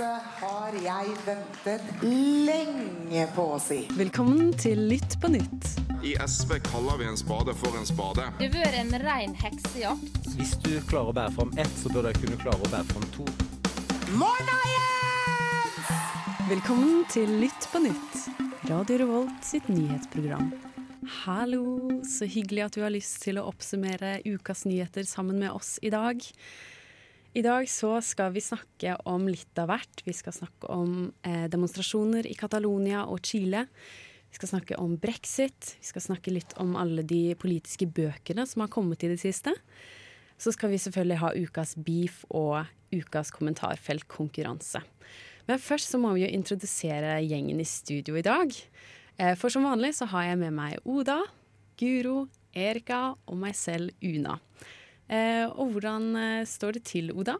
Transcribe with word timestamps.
Dette 0.00 0.20
har 0.40 0.76
jeg 0.80 1.10
ventet 1.26 1.88
lenge 2.00 3.24
på 3.34 3.42
å 3.52 3.56
si. 3.60 3.82
Velkommen 3.98 4.54
til 4.56 4.78
Lytt 4.88 5.18
på 5.20 5.28
nytt. 5.28 5.66
I 6.00 6.14
SV 6.24 6.54
kaller 6.70 6.96
vi 7.02 7.08
en 7.10 7.18
spade 7.20 7.52
for 7.60 7.76
en 7.76 7.84
spade. 7.84 8.24
Det 8.38 8.48
har 8.48 8.54
vært 8.54 8.78
en 8.78 8.96
rein 9.02 9.34
heksejakt. 9.36 10.30
Hvis 10.38 10.54
du 10.64 10.70
klarer 10.88 11.12
å 11.12 11.16
bære 11.18 11.34
fram 11.36 11.52
ett, 11.60 11.76
så 11.82 11.92
bør 11.92 12.08
du 12.08 12.22
kunne 12.22 12.40
klare 12.40 12.64
å 12.64 12.70
bære 12.72 12.88
fram 12.94 13.04
to. 13.18 13.28
Morna, 14.16 14.56
Jens! 14.72 15.92
Velkommen 16.48 17.04
til 17.12 17.36
Lytt 17.44 17.68
på 17.68 17.84
nytt. 17.84 18.18
Radio 18.72 19.02
Revolt 19.04 19.52
sitt 19.52 19.68
nyhetsprogram. 19.68 20.48
Hallo, 21.26 22.00
så 22.08 22.24
hyggelig 22.24 22.70
at 22.70 22.80
du 22.80 22.86
har 22.86 22.96
lyst 22.96 23.20
til 23.26 23.36
å 23.36 23.50
oppsummere 23.52 24.22
ukas 24.24 24.64
nyheter 24.64 25.04
sammen 25.04 25.44
med 25.44 25.52
oss 25.52 25.76
i 25.84 25.92
dag. 25.92 26.24
I 27.30 27.42
dag 27.46 27.68
så 27.70 27.92
skal 28.02 28.32
vi 28.34 28.42
snakke 28.42 28.96
om 29.06 29.28
litt 29.30 29.58
av 29.62 29.68
hvert. 29.70 30.02
Vi 30.02 30.14
skal 30.16 30.34
snakke 30.34 30.66
om 30.74 31.12
eh, 31.22 31.44
demonstrasjoner 31.50 32.26
i 32.26 32.34
Catalonia 32.34 33.04
og 33.06 33.22
Chile. 33.22 33.68
Vi 34.30 34.38
skal 34.38 34.50
snakke 34.50 34.78
om 34.82 34.96
brexit. 34.98 35.76
Vi 35.78 35.86
skal 35.92 36.02
snakke 36.08 36.34
litt 36.34 36.56
om 36.58 36.74
alle 36.78 37.04
de 37.06 37.36
politiske 37.38 37.86
bøkene 37.86 38.46
som 38.50 38.64
har 38.64 38.72
kommet 38.74 39.06
i 39.06 39.12
det 39.12 39.20
siste. 39.22 39.54
Så 40.42 40.50
skal 40.56 40.72
vi 40.72 40.80
selvfølgelig 40.82 41.20
ha 41.22 41.30
ukas 41.38 41.76
beef 41.78 42.24
og 42.34 42.64
ukas 42.90 43.30
kommentarfeltkonkurranse. 43.36 44.82
Men 45.46 45.62
først 45.62 45.94
så 45.94 46.02
må 46.02 46.10
vi 46.16 46.24
jo 46.24 46.34
introdusere 46.34 47.20
gjengen 47.22 47.62
i 47.62 47.68
studio 47.68 48.18
i 48.18 48.26
dag. 48.26 48.50
Eh, 49.22 49.36
For 49.38 49.54
som 49.54 49.70
vanlig 49.70 49.94
så 50.02 50.10
har 50.10 50.32
jeg 50.32 50.42
med 50.42 50.58
meg 50.58 50.82
Oda, 50.82 51.20
Guro, 51.78 52.24
Erika 52.58 53.12
og 53.14 53.38
meg 53.38 53.54
selv, 53.54 53.94
Una. 54.02 54.40
Eh, 55.10 55.46
Og 55.58 55.72
hvordan 55.74 56.10
eh, 56.16 56.44
står 56.46 56.78
det 56.78 56.84
til, 56.88 57.10
Oda? 57.12 57.36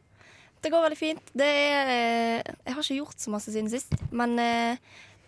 Det 0.61 0.73
går 0.73 0.83
veldig 0.84 0.98
fint. 0.98 1.30
Det 1.33 1.47
er 1.47 1.92
eh, 1.95 2.55
Jeg 2.66 2.74
har 2.74 2.83
ikke 2.83 2.98
gjort 2.98 3.23
så 3.23 3.30
masse 3.33 3.52
siden 3.55 3.70
sist, 3.73 3.95
men 4.12 4.34
eh, 4.42 4.77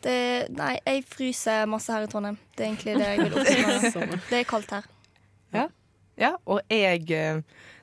det 0.03 0.17
Nei, 0.59 0.75
jeg 0.85 1.05
fryser 1.07 1.69
masse 1.71 1.93
her 1.95 2.05
i 2.05 2.11
Trondheim. 2.11 2.37
Det 2.57 2.67
er 2.67 2.73
egentlig 2.73 2.97
det 2.99 3.07
jeg 3.13 3.23
vil 3.23 3.39
oppsummere. 3.39 4.19
Det 4.31 4.41
er 4.41 4.49
kaldt 4.51 4.75
her. 4.75 4.91
Ja, 6.21 6.35
og 6.45 6.61
jeg 6.69 7.07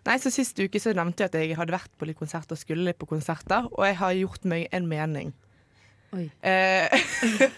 Nei, 0.06 0.16
så 0.22 0.30
Sist 0.32 0.60
uke 0.62 0.80
så 0.80 0.92
nevnte 0.96 1.26
jeg 1.26 1.32
at 1.32 1.38
jeg 1.42 1.56
hadde 1.58 1.74
vært 1.74 1.92
på 1.98 2.06
litt 2.08 2.18
konserter 2.20 2.54
og 2.56 2.62
skulle 2.62 2.86
litt 2.86 3.00
på 3.02 3.08
konserter, 3.10 3.66
og 3.74 3.82
jeg 3.88 3.98
har 4.00 4.14
gjort 4.16 4.46
meg 4.48 4.68
en 4.76 4.86
mening. 4.88 5.34
Oi. 6.16 6.28
Eh, 6.46 6.94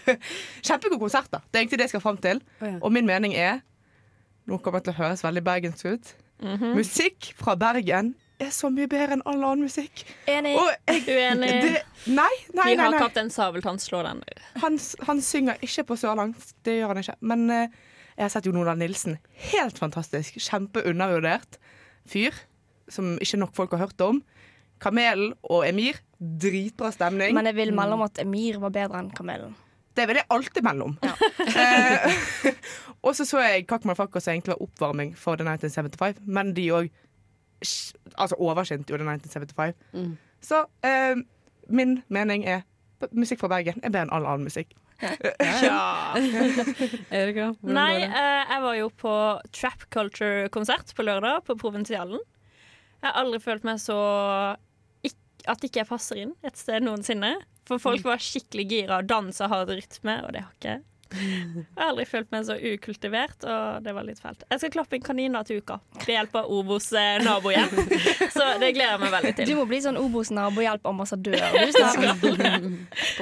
Kjempegode 0.66 0.98
konserter. 1.00 1.44
Det 1.50 1.58
er 1.58 1.62
egentlig 1.64 1.78
det 1.80 1.86
jeg 1.86 1.94
skal 1.94 2.04
fram 2.04 2.18
til. 2.24 2.42
Oh, 2.60 2.66
ja. 2.68 2.78
Og 2.80 2.92
min 2.92 3.06
mening 3.08 3.36
er 3.38 3.60
Nå 4.48 4.56
kommer 4.58 4.80
jeg 4.80 4.88
til 4.88 4.96
å 4.96 5.00
høres 5.04 5.22
veldig 5.22 5.44
bergensk 5.46 5.86
ut. 5.86 6.08
Musikk 6.42 7.32
fra 7.38 7.54
Bergen 7.58 8.14
er 8.42 8.50
så 8.54 8.70
mye 8.74 8.88
bedre 8.90 9.16
enn 9.16 9.22
all 9.28 9.38
annen 9.38 9.68
musikk. 9.68 10.02
Enig. 10.30 10.56
Og 10.58 10.68
jeg, 10.90 11.04
Uenig. 11.06 11.50
det, 11.62 11.82
nei, 12.10 12.30
nei, 12.56 12.68
Vi 12.72 12.76
nei. 12.80 12.88
har. 12.88 12.98
Kaptein 13.04 13.30
Sabeltann 13.30 13.78
slå 13.82 14.02
den. 14.06 14.22
Han, 14.62 14.78
han 15.06 15.22
synger 15.22 15.62
ikke 15.62 15.84
på 15.92 15.98
sørlandsk, 16.00 16.56
det 16.66 16.80
gjør 16.80 16.94
han 16.94 17.02
ikke. 17.04 17.16
Men 17.32 17.44
uh, 17.52 17.82
jeg 18.16 18.24
har 18.24 18.32
sett 18.34 18.48
Jon 18.48 18.58
Olav 18.62 18.80
Nilsen. 18.80 19.18
Helt 19.52 19.78
fantastisk. 19.78 20.40
Kjempeundervurdert 20.42 21.60
fyr 22.10 22.34
som 22.90 23.14
ikke 23.22 23.38
nok 23.40 23.54
folk 23.56 23.76
har 23.76 23.86
hørt 23.86 24.02
om. 24.04 24.20
Kamelen 24.82 25.36
og 25.46 25.62
Emir, 25.68 26.00
dritbra 26.18 26.90
stemning. 26.94 27.36
Men 27.36 27.46
jeg 27.46 27.56
vil 27.60 27.70
melde 27.76 27.94
om 27.94 28.02
at 28.08 28.18
Emir 28.22 28.58
var 28.62 28.74
bedre 28.74 28.98
enn 28.98 29.12
Kamelen. 29.14 29.54
Det 29.96 30.06
vil 30.08 30.18
jeg 30.20 30.28
alltid 30.30 30.62
imellom. 30.62 30.96
om. 31.02 31.14
Eh, 31.46 32.54
og 33.04 33.16
så 33.16 33.26
så 33.28 33.42
jeg 33.44 33.66
Kakman 33.68 33.96
Fakko 33.98 34.20
som 34.20 34.32
egentlig 34.32 34.54
var 34.54 34.62
oppvarming 34.62 35.16
for 35.18 35.36
The 35.36 35.44
1975, 35.44 36.22
men 36.26 36.54
de 36.56 36.68
òg 36.72 36.92
altså 38.18 38.36
overskinte 38.38 38.92
jo 38.92 38.98
The 38.98 39.04
1975. 39.04 39.74
Mm. 39.92 40.16
Så 40.42 40.64
eh, 40.84 41.16
min 41.68 42.02
mening 42.08 42.44
er 42.44 42.62
musikk 43.12 43.42
fra 43.42 43.50
Bergen 43.52 43.82
er 43.82 43.90
bedre 43.90 44.06
enn 44.06 44.14
all 44.14 44.26
annen 44.26 44.48
musikk. 44.48 44.74
Ja. 45.02 46.14
Erika, 47.18 47.52
Nei, 47.66 48.04
eh, 48.06 48.42
jeg 48.52 48.62
var 48.62 48.76
jo 48.78 48.90
på 49.02 49.14
Trap 49.54 49.88
Culture-konsert 49.90 50.94
på 50.96 51.06
lørdag 51.06 51.42
på 51.46 51.58
Provincialen. 51.58 52.22
Jeg 53.02 53.10
har 53.10 53.18
aldri 53.24 53.40
følt 53.42 53.64
meg 53.66 53.80
så 53.82 53.98
at 55.50 55.64
ikke 55.66 55.82
jeg 55.82 55.88
passer 55.90 56.22
inn 56.24 56.32
et 56.46 56.56
sted 56.58 56.84
noensinne. 56.84 57.34
For 57.68 57.78
folk 57.82 58.02
var 58.04 58.18
skikkelig 58.22 58.64
gira 58.70 58.98
og 59.02 59.06
dansa 59.10 59.46
hard 59.50 59.70
rytme, 59.70 60.18
og 60.26 60.32
det 60.34 60.42
har 60.44 60.52
ikke 60.56 60.72
jeg. 60.76 60.82
Jeg 61.12 61.64
har 61.76 61.90
aldri 61.90 62.06
følt 62.08 62.30
meg 62.32 62.46
så 62.48 62.54
ukultivert, 62.56 63.44
og 63.44 63.82
det 63.84 63.92
var 63.92 64.06
litt 64.06 64.20
fælt. 64.22 64.46
Jeg 64.48 64.62
skal 64.62 64.70
klappe 64.72 64.96
inn 64.96 65.04
kaniner 65.04 65.44
til 65.44 65.58
uka 65.60 65.76
Det 65.98 66.14
hjelper 66.14 66.48
Obos 66.48 66.86
nabohjelp. 66.92 67.74
nabohjem. 67.76 68.30
Så 68.32 68.46
det 68.62 68.70
gleder 68.78 68.94
jeg 68.94 69.02
meg 69.02 69.12
veldig 69.18 69.32
til. 69.36 69.50
Du 69.50 69.58
må 69.58 69.66
bli 69.68 69.82
sånn 69.84 70.00
Obos 70.00 70.32
nabohjelp-ambassadør. 70.32 71.36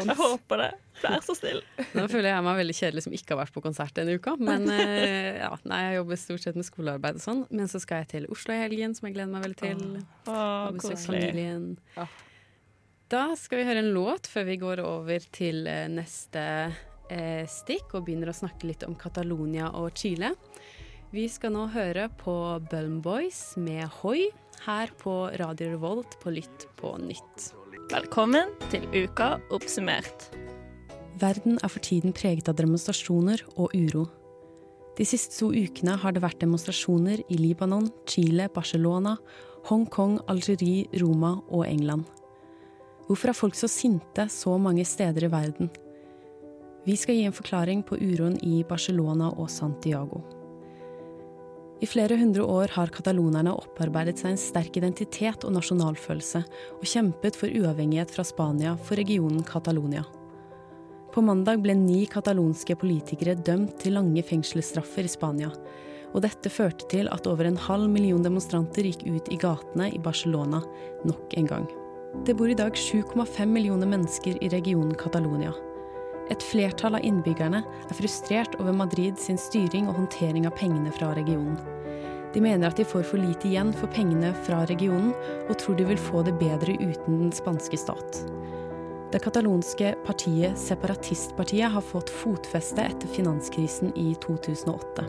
Jeg 0.01 0.17
håper 0.17 0.63
det. 0.63 0.71
Vær 1.03 1.23
så 1.25 1.35
snill. 1.39 1.61
Nå 1.97 2.07
føler 2.13 2.31
jeg 2.33 2.45
meg 2.47 2.59
veldig 2.61 2.77
kjedelig 2.77 3.05
som 3.07 3.15
ikke 3.17 3.35
har 3.35 3.41
vært 3.45 3.55
på 3.57 3.63
konsert 3.65 3.95
denne 3.97 4.17
uka. 4.21 4.35
Men 4.41 4.67
eh, 4.73 5.39
ja, 5.41 5.53
nei, 5.71 5.81
jeg 5.89 6.01
jobber 6.01 6.21
stort 6.21 6.45
sett 6.47 6.59
med 6.61 6.69
skolearbeid 6.69 7.21
og 7.21 7.25
sånn. 7.25 7.45
Men 7.51 7.71
så 7.73 7.81
skal 7.83 8.03
jeg 8.05 8.11
til 8.15 8.29
Oslo 8.33 8.57
i 8.57 8.61
helgen, 8.61 8.97
som 8.99 9.09
jeg 9.09 9.17
gleder 9.17 9.33
meg 9.33 9.47
veldig 9.49 9.61
til. 9.63 9.87
Å, 10.27 10.37
Og 10.69 10.81
besøke 10.81 11.01
familien. 11.07 11.71
Ja. 11.97 12.09
Da 13.11 13.25
skal 13.35 13.63
vi 13.63 13.67
høre 13.67 13.83
en 13.83 13.93
låt 13.97 14.29
før 14.31 14.47
vi 14.47 14.61
går 14.61 14.85
over 14.87 15.25
til 15.35 15.65
eh, 15.67 15.89
neste 15.91 16.45
eh, 17.11 17.43
stikk 17.51 17.97
og 17.97 18.05
begynner 18.07 18.31
å 18.31 18.37
snakke 18.37 18.69
litt 18.71 18.87
om 18.87 18.95
Catalonia 18.99 19.73
og 19.81 19.91
Chile. 19.99 20.35
Vi 21.11 21.25
skal 21.27 21.51
nå 21.57 21.65
høre 21.75 22.07
på 22.21 22.35
Bulm 22.71 23.01
Boys 23.03 23.57
med 23.59 23.89
Hoi 23.99 24.29
her 24.63 24.93
på 25.01 25.17
Radio 25.41 25.73
Revolt 25.73 26.15
på 26.23 26.31
Lytt 26.37 26.69
på 26.79 26.95
nytt. 27.03 27.51
Velkommen 27.91 28.55
til 28.71 28.87
Uka 28.95 29.41
oppsummert. 29.51 30.31
Verden 31.21 31.59
er 31.61 31.69
for 31.69 31.85
tiden 31.85 32.15
preget 32.17 32.49
av 32.49 32.57
demonstrasjoner 32.57 33.43
og 33.57 33.75
uro. 33.77 34.07
De 34.97 35.05
siste 35.05 35.37
to 35.37 35.51
ukene 35.53 35.99
har 36.01 36.15
det 36.17 36.23
vært 36.25 36.41
demonstrasjoner 36.41 37.21
i 37.29 37.37
Libanon, 37.37 37.91
Chile, 38.09 38.49
Barcelona, 38.53 39.17
Hongkong, 39.69 40.19
Algerie, 40.33 40.89
Roma 41.03 41.37
og 41.49 41.67
England. 41.69 42.09
Hvorfor 43.07 43.33
er 43.33 43.37
folk 43.37 43.57
så 43.59 43.69
sinte 43.69 44.29
så 44.33 44.57
mange 44.59 44.85
steder 44.87 45.27
i 45.27 45.33
verden? 45.33 45.71
Vi 46.87 46.97
skal 46.97 47.19
gi 47.19 47.27
en 47.29 47.37
forklaring 47.37 47.83
på 47.85 47.99
uroen 48.01 48.39
i 48.47 48.63
Barcelona 48.65 49.29
og 49.35 49.51
Santiago. 49.53 50.23
I 51.81 51.89
flere 51.89 52.17
hundre 52.21 52.45
år 52.45 52.73
har 52.77 52.93
katalonerne 52.93 53.53
opparbeidet 53.57 54.21
seg 54.21 54.35
en 54.35 54.41
sterk 54.41 54.77
identitet 54.77 55.45
og 55.49 55.55
nasjonalfølelse, 55.57 56.43
og 56.77 56.89
kjempet 56.89 57.37
for 57.41 57.53
uavhengighet 57.53 58.13
fra 58.13 58.25
Spania 58.25 58.75
for 58.85 59.01
regionen 59.01 59.45
Catalonia. 59.49 60.05
På 61.11 61.23
mandag 61.27 61.59
ble 61.65 61.75
ni 61.75 62.05
katalonske 62.07 62.77
politikere 62.79 63.35
dømt 63.35 63.81
til 63.83 63.97
lange 63.97 64.23
fengselsstraffer 64.23 65.09
i 65.09 65.11
Spania. 65.11 65.49
Og 66.15 66.23
dette 66.23 66.51
førte 66.51 66.87
til 66.91 67.11
at 67.11 67.27
over 67.27 67.49
en 67.49 67.59
halv 67.59 67.91
million 67.91 68.23
demonstranter 68.23 68.87
gikk 68.87 69.03
ut 69.09 69.31
i 69.35 69.39
gatene 69.43 69.89
i 69.91 69.99
Barcelona 70.03 70.63
nok 71.07 71.35
en 71.39 71.51
gang. 71.51 71.67
Det 72.27 72.37
bor 72.39 72.51
i 72.51 72.59
dag 72.59 72.79
7,5 72.79 73.43
millioner 73.51 73.91
mennesker 73.91 74.39
i 74.39 74.51
regionen 74.55 74.95
Catalonia. 74.99 75.51
Et 76.31 76.47
flertall 76.47 76.95
av 76.95 77.07
innbyggerne 77.07 77.65
er 77.67 77.99
frustrert 77.99 78.55
over 78.61 78.75
Madrid 78.75 79.19
sin 79.19 79.39
styring 79.39 79.91
og 79.91 79.97
håndtering 79.99 80.47
av 80.47 80.55
pengene 80.59 80.95
fra 80.95 81.11
regionen. 81.19 81.59
De 82.31 82.43
mener 82.43 82.71
at 82.71 82.79
de 82.79 82.87
får 82.87 83.03
for 83.09 83.19
lite 83.19 83.49
igjen 83.51 83.73
for 83.75 83.91
pengene 83.91 84.31
fra 84.47 84.63
regionen, 84.71 85.11
og 85.49 85.59
tror 85.59 85.75
de 85.75 85.89
vil 85.91 85.99
få 85.99 86.23
det 86.23 86.37
bedre 86.39 86.79
uten 86.79 87.25
den 87.25 87.35
spanske 87.35 87.79
stat. 87.83 88.23
Det 89.11 89.19
katalonske 89.19 89.95
partiet 90.07 90.59
Separatistpartiet 90.59 91.73
har 91.75 91.83
fått 91.83 92.11
fotfeste 92.15 92.85
etter 92.85 93.11
finanskrisen 93.11 93.91
i 93.99 94.13
2008. 94.23 95.07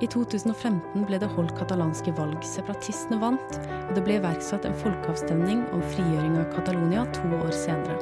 I 0.00 0.08
2015 0.08 1.04
ble 1.04 1.18
det 1.20 1.28
holdt 1.36 1.52
katalanske 1.58 2.14
valg. 2.16 2.40
Separatistene 2.48 3.20
vant, 3.20 3.58
og 3.60 3.92
det 3.92 4.02
ble 4.06 4.16
iverksatt 4.18 4.64
en 4.64 4.76
folkeavstemning 4.80 5.62
om 5.76 5.84
frigjøring 5.92 6.38
av 6.40 6.48
Catalonia 6.56 7.04
to 7.12 7.28
år 7.42 7.52
senere. 7.52 7.98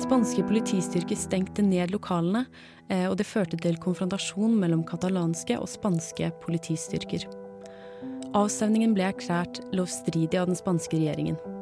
Spanske 0.00 0.42
politistyrker 0.48 1.20
stengte 1.20 1.62
ned 1.62 1.92
lokalene, 1.92 2.46
eh, 2.88 3.04
og 3.06 3.18
det 3.20 3.28
førte 3.28 3.60
til 3.60 3.76
konfrontasjon 3.76 4.56
mellom 4.58 4.82
katalanske 4.88 5.60
og 5.60 5.68
spanske 5.68 6.32
politistyrker. 6.42 7.28
Avstemningen 8.34 8.96
ble 8.96 9.12
erklært 9.12 9.60
lovstridig 9.76 10.40
av 10.40 10.48
den 10.48 10.58
spanske 10.58 10.96
regjeringen. 10.96 11.53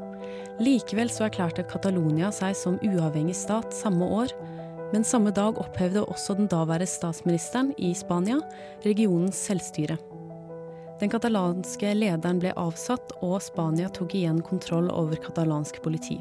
Likevel 0.63 1.11
så 1.11 1.27
erklærte 1.27 1.65
Catalonia 1.67 2.29
seg 2.35 2.55
som 2.55 2.77
uavhengig 2.87 3.35
stat 3.35 3.75
samme 3.75 4.07
år, 4.07 4.31
men 4.93 5.03
samme 5.03 5.33
dag 5.35 5.57
opphevde 5.59 6.05
også 6.05 6.37
den 6.39 6.47
daværende 6.53 6.87
statsministeren 6.87 7.73
i 7.83 7.91
Spania 7.99 8.39
regionens 8.85 9.41
selvstyre. 9.49 9.97
Den 11.01 11.11
katalanske 11.11 11.95
lederen 11.97 12.39
ble 12.39 12.53
avsatt, 12.55 13.17
og 13.27 13.41
Spania 13.43 13.89
tok 13.91 14.15
igjen 14.15 14.39
kontroll 14.47 14.87
over 14.93 15.19
katalansk 15.19 15.81
politi. 15.83 16.21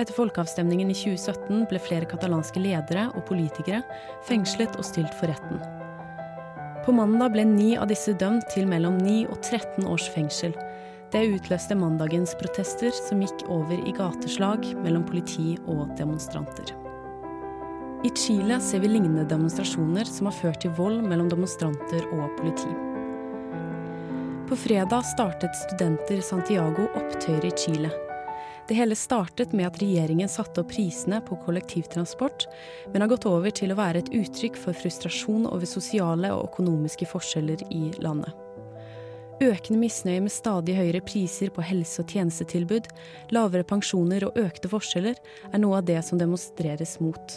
Etter 0.00 0.16
folkeavstemningen 0.16 0.88
i 0.92 0.96
2017 0.96 1.66
ble 1.68 1.80
flere 1.82 2.08
katalanske 2.08 2.62
ledere 2.62 3.10
og 3.12 3.26
politikere 3.28 3.82
fengslet 4.28 4.78
og 4.80 4.88
stilt 4.88 5.12
for 5.18 5.28
retten. 5.32 5.60
På 6.86 6.94
mandag 6.96 7.34
ble 7.34 7.44
ni 7.50 7.74
av 7.76 7.90
disse 7.90 8.14
dømt 8.16 8.48
til 8.54 8.68
mellom 8.70 8.96
9 9.02 9.26
og 9.26 9.40
13 9.42 9.84
års 9.90 10.08
fengsel. 10.14 10.56
Det 11.12 11.22
utløste 11.22 11.76
mandagens 11.78 12.32
protester, 12.40 12.90
som 12.90 13.20
gikk 13.22 13.44
over 13.52 13.78
i 13.78 13.92
gateslag 13.94 14.64
mellom 14.82 15.04
politi 15.06 15.54
og 15.70 15.92
demonstranter. 15.98 16.72
I 18.04 18.10
Chile 18.10 18.58
ser 18.60 18.82
vi 18.82 18.90
lignende 18.90 19.24
demonstrasjoner 19.30 20.08
som 20.10 20.28
har 20.28 20.34
ført 20.36 20.60
til 20.64 20.74
vold 20.76 21.00
mellom 21.06 21.30
demonstranter 21.30 22.08
og 22.10 22.34
politi. 22.40 22.72
På 24.46 24.58
fredag 24.58 25.06
startet 25.08 25.54
studenter 25.58 26.20
Santiago 26.22 26.88
opptøyer 26.98 27.48
i 27.48 27.54
Chile. 27.58 27.90
Det 28.68 28.74
hele 28.74 28.98
startet 28.98 29.54
med 29.54 29.68
at 29.68 29.78
regjeringen 29.82 30.30
satte 30.30 30.62
opp 30.62 30.72
prisene 30.74 31.20
på 31.22 31.38
kollektivtransport, 31.46 32.48
men 32.92 33.02
har 33.02 33.10
gått 33.14 33.26
over 33.30 33.54
til 33.54 33.70
å 33.70 33.78
være 33.78 34.02
et 34.02 34.10
uttrykk 34.10 34.58
for 34.58 34.74
frustrasjon 34.74 35.46
over 35.46 35.70
sosiale 35.70 36.34
og 36.34 36.50
økonomiske 36.50 37.10
forskjeller 37.14 37.62
i 37.70 37.88
landet. 38.02 38.45
Økende 39.36 39.82
misnøye 39.82 40.22
med 40.24 40.32
stadig 40.32 40.78
høyere 40.78 41.02
priser 41.04 41.50
på 41.52 41.60
helse- 41.60 42.00
og 42.00 42.08
tjenestetilbud, 42.08 42.86
lavere 43.36 43.66
pensjoner 43.68 44.24
og 44.24 44.38
økte 44.40 44.70
forskjeller 44.72 45.18
er 45.52 45.60
noe 45.60 45.76
av 45.76 45.84
det 45.90 45.98
som 46.06 46.16
demonstreres 46.16 46.96
mot. 47.04 47.34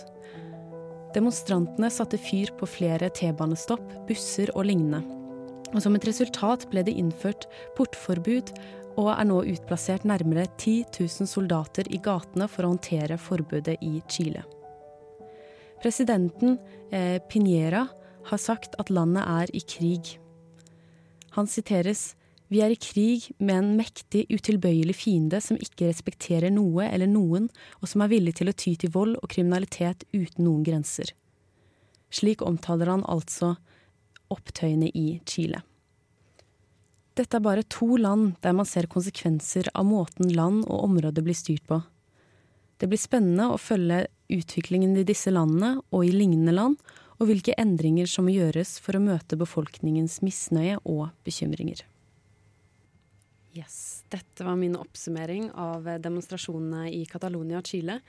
Demonstrantene 1.12 1.90
satte 1.92 2.20
fyr 2.22 2.54
på 2.56 2.70
flere 2.70 3.10
T-banestopp, 3.12 3.84
busser 4.08 4.52
og 4.56 4.70
lignende. 4.70 5.02
Og 5.74 5.82
som 5.84 5.98
et 5.98 6.08
resultat 6.08 6.64
ble 6.72 6.86
det 6.88 6.96
innført 6.96 7.50
portforbud 7.76 8.54
og 9.00 9.12
er 9.14 9.28
nå 9.28 9.42
utplassert 9.52 10.08
nærmere 10.08 10.48
10 10.56 10.78
000 10.96 11.28
soldater 11.30 11.90
i 11.92 12.00
gatene 12.04 12.48
for 12.48 12.64
å 12.64 12.72
håndtere 12.74 13.20
forbudet 13.20 13.76
i 13.84 14.00
Chile. 14.08 14.46
Presidenten 15.84 16.58
eh, 16.92 17.20
Piñera 17.28 17.86
har 18.30 18.42
sagt 18.42 18.76
at 18.80 18.92
landet 18.92 19.24
er 19.28 19.56
i 19.56 19.64
krig. 19.64 20.18
Han 21.38 21.48
siteres 21.48 22.16
Vi 22.50 22.64
er 22.66 22.74
i 22.74 22.80
krig 22.82 23.30
med 23.38 23.56
en 23.60 23.72
mektig, 23.78 24.24
utilbøyelig 24.34 24.96
fiende 24.98 25.38
som 25.44 25.60
ikke 25.62 25.92
respekterer 25.92 26.50
noe 26.50 26.88
eller 26.90 27.06
noen, 27.06 27.46
og 27.78 27.92
som 27.92 28.02
er 28.02 28.10
villig 28.10 28.40
til 28.40 28.50
å 28.50 28.56
ty 28.58 28.74
til 28.74 28.90
vold 28.96 29.20
og 29.20 29.30
kriminalitet 29.30 30.08
uten 30.16 30.48
noen 30.48 30.64
grenser. 30.66 31.14
Slik 32.10 32.42
omtaler 32.42 32.90
han 32.90 33.06
altså 33.06 33.54
opptøyene 34.34 34.90
i 34.98 35.20
Chile. 35.30 35.62
Dette 37.20 37.38
er 37.38 37.44
bare 37.44 37.68
to 37.68 37.98
land 38.00 38.38
der 38.42 38.56
man 38.56 38.66
ser 38.66 38.90
konsekvenser 38.90 39.70
av 39.76 39.86
måten 39.86 40.32
land 40.34 40.64
og 40.66 40.86
områder 40.88 41.26
blir 41.26 41.38
styrt 41.38 41.66
på. 41.70 41.82
Det 42.80 42.88
blir 42.88 43.02
spennende 43.02 43.50
å 43.52 43.60
følge 43.60 44.06
utviklingen 44.32 44.96
i 44.98 45.06
disse 45.08 45.34
landene 45.34 45.76
og 45.92 46.06
i 46.08 46.14
lignende 46.16 46.56
land, 46.56 46.78
og 47.20 47.28
hvilke 47.28 47.56
endringer 47.60 48.08
som 48.08 48.28
må 48.28 48.34
gjøres 48.34 48.78
for 48.80 48.96
å 48.96 49.04
møte 49.04 49.38
befolkningens 49.40 50.22
misnøye 50.24 50.80
og 50.88 51.10
bekymringer. 51.28 51.84
Yes, 53.58 54.06
Dette 54.10 54.46
var 54.46 54.56
min 54.58 54.78
oppsummering 54.80 55.50
av 55.58 55.88
demonstrasjonene 56.02 56.88
i 56.96 57.04
Catalonia 57.10 57.60
og 57.60 57.68
Chile. 57.68 58.00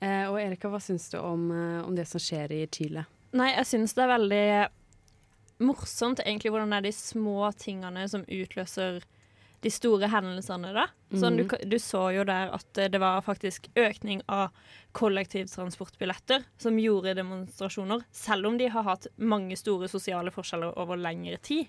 Eh, 0.00 0.26
og 0.28 0.36
Erika, 0.40 0.68
hva 0.68 0.80
syns 0.82 1.08
du 1.12 1.16
om, 1.18 1.48
eh, 1.50 1.80
om 1.86 1.96
det 1.96 2.06
som 2.08 2.20
skjer 2.20 2.52
i 2.52 2.66
Chile? 2.72 3.06
Nei, 3.32 3.52
jeg 3.54 3.66
syns 3.70 3.94
det 3.94 4.04
er 4.04 4.12
veldig 4.12 4.44
morsomt 5.66 6.22
egentlig 6.24 6.52
hvordan 6.52 6.72
det 6.72 6.80
er 6.80 6.88
de 6.88 6.94
små 6.96 7.50
tingene 7.60 8.06
som 8.08 8.24
utløser 8.26 9.02
de 9.60 9.70
store 9.70 10.08
hendelsene, 10.08 10.70
da. 10.72 10.86
Sånn, 11.20 11.36
du, 11.36 11.44
du 11.68 11.76
så 11.82 12.06
jo 12.14 12.22
der 12.24 12.48
at 12.56 12.78
det 12.92 13.00
var 13.02 13.20
faktisk 13.26 13.66
økning 13.76 14.22
av 14.32 14.54
kollektivtransportbilletter 14.96 16.42
som 16.58 16.78
gjorde 16.80 17.14
demonstrasjoner, 17.18 18.02
selv 18.12 18.46
om 18.48 18.56
de 18.58 18.68
har 18.72 18.86
hatt 18.86 19.06
mange 19.16 19.56
store 19.60 19.88
sosiale 19.92 20.32
forskjeller 20.34 20.76
over 20.80 20.96
lengre 21.00 21.36
tid. 21.44 21.68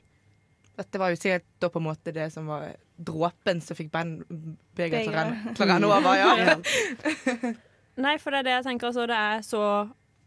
Dette 0.77 0.97
var 1.01 1.11
jo 1.11 1.19
sikkert 1.19 1.45
da 1.59 1.67
på 1.69 1.81
en 1.81 1.89
måte 1.89 2.13
det 2.15 2.29
som 2.33 2.47
var 2.47 2.71
dråpen 2.97 3.59
som 3.61 3.75
fikk 3.77 3.91
ben- 3.91 4.21
begeret 4.77 5.03
til 5.03 5.11
å 5.11 5.17
renne- 5.17 5.55
renne 5.59 5.91
over. 5.91 6.15
Ja. 7.51 7.55
Nei, 8.01 8.15
for 8.23 8.31
det 8.31 8.39
er 8.39 8.45
det 8.47 8.53
jeg 8.55 8.63
tenker. 8.69 8.87
Altså, 8.87 9.03
det 9.09 9.17
er 9.19 9.41
så 9.45 9.63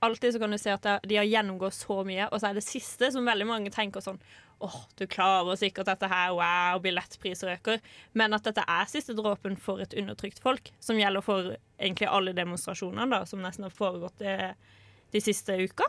Alltid 0.04 0.34
så 0.34 0.38
kan 0.42 0.52
du 0.52 0.58
se 0.60 0.68
at 0.68 0.84
de 1.08 1.16
har 1.16 1.24
gjennomgått 1.24 1.72
så 1.72 1.94
mye, 2.04 2.26
og 2.28 2.36
så 2.42 2.50
er 2.50 2.58
det 2.58 2.62
siste 2.66 3.08
som 3.14 3.24
veldig 3.24 3.46
mange 3.48 3.70
tenker 3.72 4.02
sånn 4.04 4.18
åh, 4.64 4.76
du 4.98 5.04
klarer 5.10 5.58
sikkert 5.60 5.88
dette 5.90 6.08
her, 6.10 6.32
wow, 6.36 6.80
billettpriser 6.82 7.54
øker. 7.54 7.82
Men 8.16 8.36
at 8.36 8.46
dette 8.48 8.64
er 8.64 8.88
siste 8.90 9.16
dråpen 9.16 9.58
for 9.60 9.82
et 9.84 9.94
undertrykt 9.98 10.40
folk, 10.42 10.72
som 10.82 10.98
gjelder 11.00 11.24
for 11.24 11.52
egentlig 11.78 12.08
alle 12.10 12.34
demonstrasjonene 12.36 13.10
da, 13.12 13.22
som 13.28 13.42
nesten 13.44 13.68
har 13.68 13.74
foregått 13.74 14.18
de, 14.22 14.52
de 15.14 15.22
siste 15.22 15.58
uka, 15.60 15.88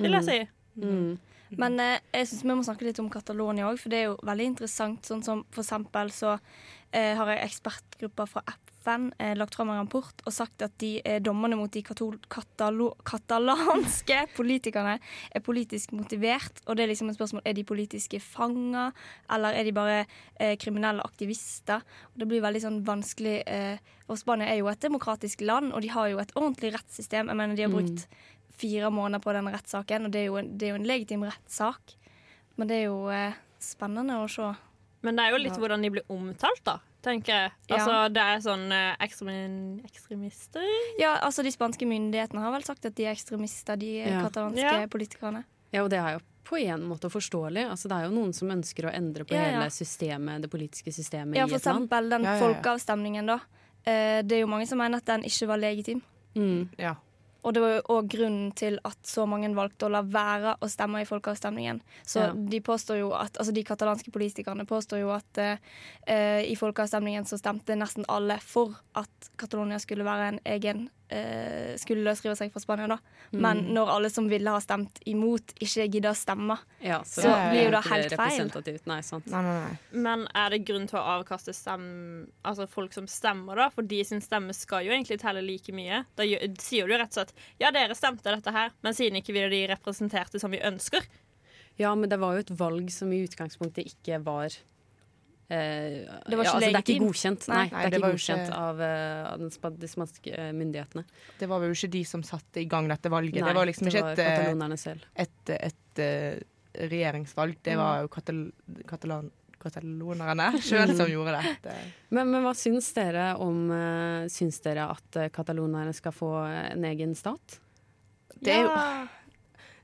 vil 0.00 0.18
jeg 0.18 0.28
si. 0.28 0.40
Mm. 0.80 1.18
Men 1.60 1.80
eh, 1.82 1.98
jeg 2.16 2.30
syns 2.30 2.44
vi 2.46 2.54
må 2.54 2.64
snakke 2.64 2.86
litt 2.86 3.00
om 3.02 3.10
Catalonia 3.12 3.68
òg, 3.68 3.80
for 3.80 3.92
det 3.92 4.00
er 4.00 4.06
jo 4.10 4.18
veldig 4.24 4.46
interessant. 4.54 5.04
Sånn 5.08 5.24
som 5.26 5.44
for 5.52 5.64
eksempel 5.64 6.12
så 6.14 6.36
eh, 6.36 7.12
har 7.18 7.28
jeg 7.34 7.48
ekspertgrupper 7.50 8.30
fra 8.30 8.44
FN 8.82 9.08
eh, 9.18 9.32
lagt 9.38 9.56
fram 9.56 9.70
en 9.72 9.80
rapport 9.80 10.24
og 10.26 10.34
sagt 10.34 10.64
at 10.66 10.74
de 10.82 10.96
eh, 11.06 11.20
dommene 11.22 11.56
mot 11.58 11.72
de 11.72 11.82
katalanske 11.86 14.18
politikerne 14.38 14.98
er 14.98 15.44
politisk 15.44 15.94
motivert. 15.96 16.62
Og 16.66 16.76
det 16.76 16.84
er 16.84 16.92
liksom 16.92 17.10
et 17.10 17.18
spørsmål 17.18 17.46
er 17.46 17.56
de 17.56 17.68
politiske 17.68 18.20
fanger, 18.22 18.92
eller 19.32 19.56
er 19.56 19.68
de 19.68 19.76
bare 19.76 19.98
eh, 20.02 20.56
kriminelle 20.60 21.04
aktivister? 21.06 21.84
Og 22.12 22.22
det 22.22 22.30
blir 22.30 22.44
veldig 22.44 22.64
sånn 22.66 22.82
vanskelig 22.86 23.38
eh, 23.46 23.78
Og 24.10 24.18
Spania 24.20 24.50
er 24.50 24.60
jo 24.60 24.68
et 24.68 24.82
demokratisk 24.82 25.44
land, 25.46 25.72
og 25.72 25.82
de 25.84 25.90
har 25.94 26.10
jo 26.10 26.20
et 26.20 26.34
ordentlig 26.36 26.72
rettssystem. 26.74 27.30
Jeg 27.30 27.38
mener, 27.38 27.56
de 27.56 27.64
har 27.64 27.72
brukt 27.72 28.06
fire 28.58 28.90
måneder 28.92 29.22
på 29.24 29.32
denne 29.34 29.52
rettssaken, 29.54 30.06
og 30.06 30.12
det 30.12 30.22
er 30.22 30.28
jo 30.28 30.36
en, 30.40 30.50
det 30.58 30.66
er 30.66 30.74
jo 30.74 30.80
en 30.80 30.90
legitim 30.90 31.24
rettssak. 31.26 31.96
Men 32.58 32.68
det 32.68 32.82
er 32.82 32.86
jo 32.90 32.98
eh, 33.14 33.38
spennende 33.62 34.18
å 34.20 34.28
se. 34.30 34.50
Men 35.02 35.18
det 35.18 35.24
er 35.24 35.34
jo 35.34 35.42
litt 35.42 35.58
hvordan 35.58 35.82
de 35.82 35.90
blir 35.96 36.12
omtalt, 36.12 36.62
da, 36.66 36.76
tenker 37.02 37.32
jeg. 37.34 37.52
Ja. 37.68 37.76
Altså, 37.76 37.94
det 38.14 38.22
er 38.22 38.42
sånn 38.44 38.72
eh, 38.72 38.96
ekstremister 39.86 40.66
Ja, 41.00 41.16
altså 41.22 41.42
De 41.44 41.50
spanske 41.52 41.86
myndighetene 41.88 42.40
har 42.42 42.52
vel 42.54 42.64
sagt 42.66 42.86
at 42.88 42.94
de 42.98 43.06
er 43.08 43.14
ekstremister, 43.16 43.78
de 43.80 44.00
eh, 44.02 44.10
Ja. 44.12 44.22
katalanske 44.28 44.60
Ja. 44.82 44.86
politikerne. 44.86 45.44
Ja, 45.72 45.82
og 45.84 45.90
det 45.90 45.98
er 45.98 46.12
jo 46.18 46.20
på 46.44 46.58
en 46.58 46.82
måte 46.88 47.08
forståelig. 47.08 47.64
Altså, 47.70 47.88
det 47.88 47.96
er 47.96 48.04
jo 48.08 48.14
noen 48.16 48.32
som 48.34 48.48
ønsker 48.50 48.84
å 48.90 48.94
endre 48.94 49.24
på 49.24 49.34
Ja, 49.34 49.42
ja. 49.46 49.60
hele 49.60 49.70
systemet, 49.70 50.42
det 50.42 50.50
politiske 50.50 50.92
systemet 50.92 51.36
Ja, 51.36 51.46
i 51.46 51.48
for 51.48 51.56
et 51.56 51.64
land. 51.64 51.88
eksempel 51.88 52.10
den 52.10 52.22
Ja, 52.24 52.34
ja, 52.34 52.38
ja. 52.38 52.42
folkeavstemningen, 52.54 53.26
da. 53.26 53.38
Eh, 53.86 54.22
det 54.22 54.32
er 54.36 54.40
jo 54.42 54.46
mange 54.48 54.66
som 54.68 54.78
mener 54.78 54.96
at 54.98 55.04
den 55.06 55.22
ikke 55.22 55.46
var 55.46 55.56
legitim. 55.58 56.02
Mm. 56.36 56.68
Ja. 56.78 56.94
Og 57.42 57.54
det 57.54 57.62
var 57.62 57.72
jo 57.74 57.82
òg 57.96 58.08
grunnen 58.12 58.52
til 58.54 58.78
at 58.86 58.98
så 59.06 59.24
mange 59.26 59.50
valgte 59.56 59.88
å 59.88 59.90
la 59.90 60.02
være 60.06 60.54
å 60.62 60.68
stemme 60.70 61.02
i 61.02 61.08
folkeavstemningen. 61.08 61.80
Så 62.06 62.20
Ja. 62.20 62.32
de 62.32 62.60
påstår 62.60 63.00
jo 63.00 63.12
at, 63.18 63.36
altså 63.38 63.52
de 63.52 63.64
katalanske 63.64 64.12
politikerne 64.14 64.66
påstår 64.66 65.02
jo 65.02 65.10
at 65.10 65.38
uh, 65.42 66.42
i 66.42 66.54
folkeavstemningen 66.54 67.24
så 67.26 67.38
stemte 67.38 67.74
nesten 67.74 68.06
alle 68.08 68.38
for 68.38 68.76
at 68.94 69.30
Catalonia 69.36 69.78
skulle 69.78 70.04
være 70.06 70.28
en 70.28 70.40
egen 70.44 70.88
eh, 71.12 71.76
Skulle 71.80 72.02
løsrive 72.06 72.34
seg 72.38 72.50
fra 72.54 72.60
Spania, 72.62 72.86
da. 72.90 72.96
Men 73.32 73.62
Mm. 73.66 73.72
når 73.76 73.88
alle 73.94 74.10
som 74.12 74.26
ville 74.28 74.50
ha 74.50 74.58
stemt 74.60 74.98
imot, 75.08 75.52
ikke 75.60 75.86
gidder 75.92 76.10
å 76.12 76.16
stemme, 76.18 76.58
Ja, 76.82 77.00
Så 77.04 77.22
så 77.22 77.32
blir 77.50 77.64
jo 77.64 77.70
det 77.70 77.82
helt 77.84 78.12
feil. 78.16 78.78
Nei, 78.86 79.00
sant. 79.02 79.26
Nei, 79.30 79.42
nei, 79.42 79.54
nei. 79.68 79.78
Men 79.92 80.26
er 80.34 80.50
det 80.50 80.64
grunn 80.66 80.86
til 80.88 80.98
å 80.98 81.04
avkaste 81.22 81.54
stem, 81.54 82.26
altså 82.44 82.66
folk 82.68 82.92
som 82.92 83.06
stemmer, 83.06 83.56
da? 83.56 83.68
For 83.70 83.82
de 83.82 84.02
sin 84.04 84.20
stemme 84.20 84.52
skal 84.54 84.84
jo 84.84 84.92
egentlig 84.92 85.20
telle 85.20 85.42
like 85.44 85.72
mye. 85.72 86.04
Da 86.16 86.24
sier 86.58 86.86
du 86.88 86.96
rett 86.96 87.12
og 87.16 87.20
slett 87.26 87.32
ja, 87.60 87.70
dere 87.70 87.94
stemte 87.94 88.24
dette 88.34 88.50
her, 88.52 88.70
men 88.82 88.92
siden 88.92 89.16
ikke 89.22 89.32
vi 89.32 89.48
de 89.48 89.66
representerte 89.74 90.40
som 90.40 90.50
vi 90.50 90.58
ønsker. 90.58 91.02
Ja, 91.78 91.94
men 91.94 92.08
det 92.10 92.18
var 92.20 92.34
jo 92.34 92.40
et 92.40 92.50
valg 92.58 92.90
som 92.92 93.10
i 93.12 93.22
utgangspunktet 93.26 93.86
ikke 93.94 94.22
var 94.22 94.50
eh, 95.52 95.96
Det 96.26 96.38
var 96.38 96.44
ikke 96.44 96.48
ja, 96.48 96.54
altså, 96.54 96.60
det 96.60 96.70
er 96.70 96.84
ikke 96.84 97.04
godkjent. 97.04 97.44
Nei. 97.50 97.56
Nei, 97.56 97.66
Nei, 97.72 97.82
det 97.82 97.86
er 97.86 97.92
det 97.92 98.00
ikke 98.00 98.12
godkjent 98.14 98.46
ikke- 98.46 98.62
av, 98.62 98.80
eh, 98.86 99.32
av 99.32 99.76
de 99.82 99.90
spanske 99.92 100.32
eh, 100.38 100.52
myndighetene. 100.56 101.04
Det 101.38 101.48
var 101.50 101.66
jo 101.66 101.76
ikke 101.76 101.92
de 101.92 102.02
som 102.08 102.24
satte 102.26 102.62
i 102.62 102.66
gang 102.70 102.88
dette 102.88 103.12
valget. 103.12 103.40
Nei, 103.40 103.52
det 103.52 103.60
var 103.60 103.70
liksom 103.70 103.88
det 103.88 103.94
ikke 103.94 104.12
et, 104.12 104.18
et, 104.18 104.48
eh, 104.56 104.76
selv. 104.76 105.06
et, 105.14 105.54
et, 105.58 106.02
eh, 106.06 106.40
regjeringsvalg. 106.88 107.56
Det 107.62 107.76
var 107.76 108.02
jo 108.02 108.08
katal 108.08 108.44
katalan 108.88 109.30
katalonerne 109.62 110.48
sjøl 110.66 110.90
som 110.96 111.06
gjorde 111.06 111.38
det. 111.38 111.74
Men, 112.10 112.32
men 112.32 112.42
hva 112.42 112.50
syns 112.58 112.88
dere 112.96 113.36
om 113.38 113.68
Syns 114.26 114.58
dere 114.64 114.88
at 114.90 115.18
katalonerne 115.30 115.92
skal 115.94 116.10
få 116.10 116.32
en 116.50 116.82
egen 116.88 117.14
stat? 117.14 117.60
Det 118.42 118.56
er 118.56 118.64
jo 118.66 118.74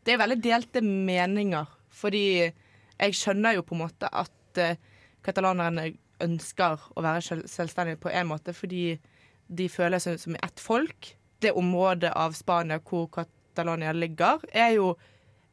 det 0.09 0.15
er 0.15 0.23
veldig 0.23 0.41
delte 0.41 0.81
meninger. 0.81 1.67
Fordi 1.93 2.25
jeg 2.49 3.17
skjønner 3.19 3.59
jo 3.59 3.65
på 3.67 3.77
en 3.77 3.83
måte 3.83 4.09
at 4.09 4.61
uh, 4.63 4.79
katalanerne 5.29 5.91
ønsker 6.25 6.89
å 6.97 7.05
være 7.05 7.23
selv, 7.25 7.47
selvstendige 7.51 8.01
på 8.03 8.11
en 8.11 8.31
måte, 8.33 8.55
fordi 8.57 8.97
de 9.49 9.69
føler 9.71 10.03
seg 10.03 10.19
som 10.21 10.37
ett 10.41 10.61
folk. 10.61 11.13
Det 11.41 11.55
området 11.57 12.11
av 12.19 12.35
Spania 12.37 12.81
hvor 12.83 13.07
Catalonia 13.15 13.95
ligger, 13.95 14.43
er 14.53 14.75
jo 14.77 14.93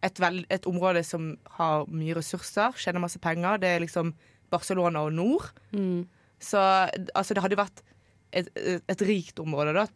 et, 0.06 0.20
veld, 0.22 0.46
et 0.54 0.66
område 0.70 1.04
som 1.06 1.34
har 1.58 1.86
mye 1.90 2.16
ressurser, 2.18 2.76
tjener 2.82 3.04
masse 3.04 3.22
penger. 3.22 3.62
Det 3.62 3.70
er 3.72 3.84
liksom 3.86 4.14
Barcelona 4.54 5.06
og 5.06 5.14
nord. 5.16 5.52
Mm. 5.74 6.06
Så 6.42 6.60
altså, 6.60 7.34
det 7.34 7.46
hadde 7.46 7.60
vært 7.60 7.82
et, 8.36 8.50
et, 8.60 8.84
et 8.92 9.06
rikt 9.08 9.40
område, 9.42 9.74
da, 9.78 9.88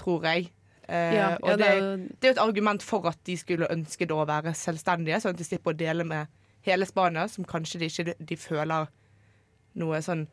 tror 0.00 0.24
jeg. 0.28 0.50
Eh, 0.88 1.14
Ja, 1.18 1.32
og 1.42 1.50
ja, 1.52 1.56
det, 1.56 1.64
det 1.64 1.68
er 1.68 1.80
jo 1.80 1.88
det 1.98 2.28
er 2.28 2.30
jo 2.30 2.36
et 2.36 2.44
argument 2.46 2.84
for 2.84 3.08
at 3.10 3.18
de 3.28 3.36
skulle 3.36 3.68
ønske 3.72 4.08
da 4.08 4.20
å 4.22 4.28
være 4.28 4.54
selvstendige, 4.56 5.20
sånn 5.20 5.36
at 5.36 5.42
de 5.42 5.48
slipper 5.48 5.74
å 5.74 5.80
dele 5.80 6.06
med 6.08 6.30
hele 6.68 6.88
Spania, 6.88 7.26
som 7.28 7.46
kanskje 7.48 7.82
de 7.82 7.90
ikke 7.90 8.14
de 8.18 8.38
føler 8.40 8.88
noe 9.78 10.00
sånn 10.04 10.26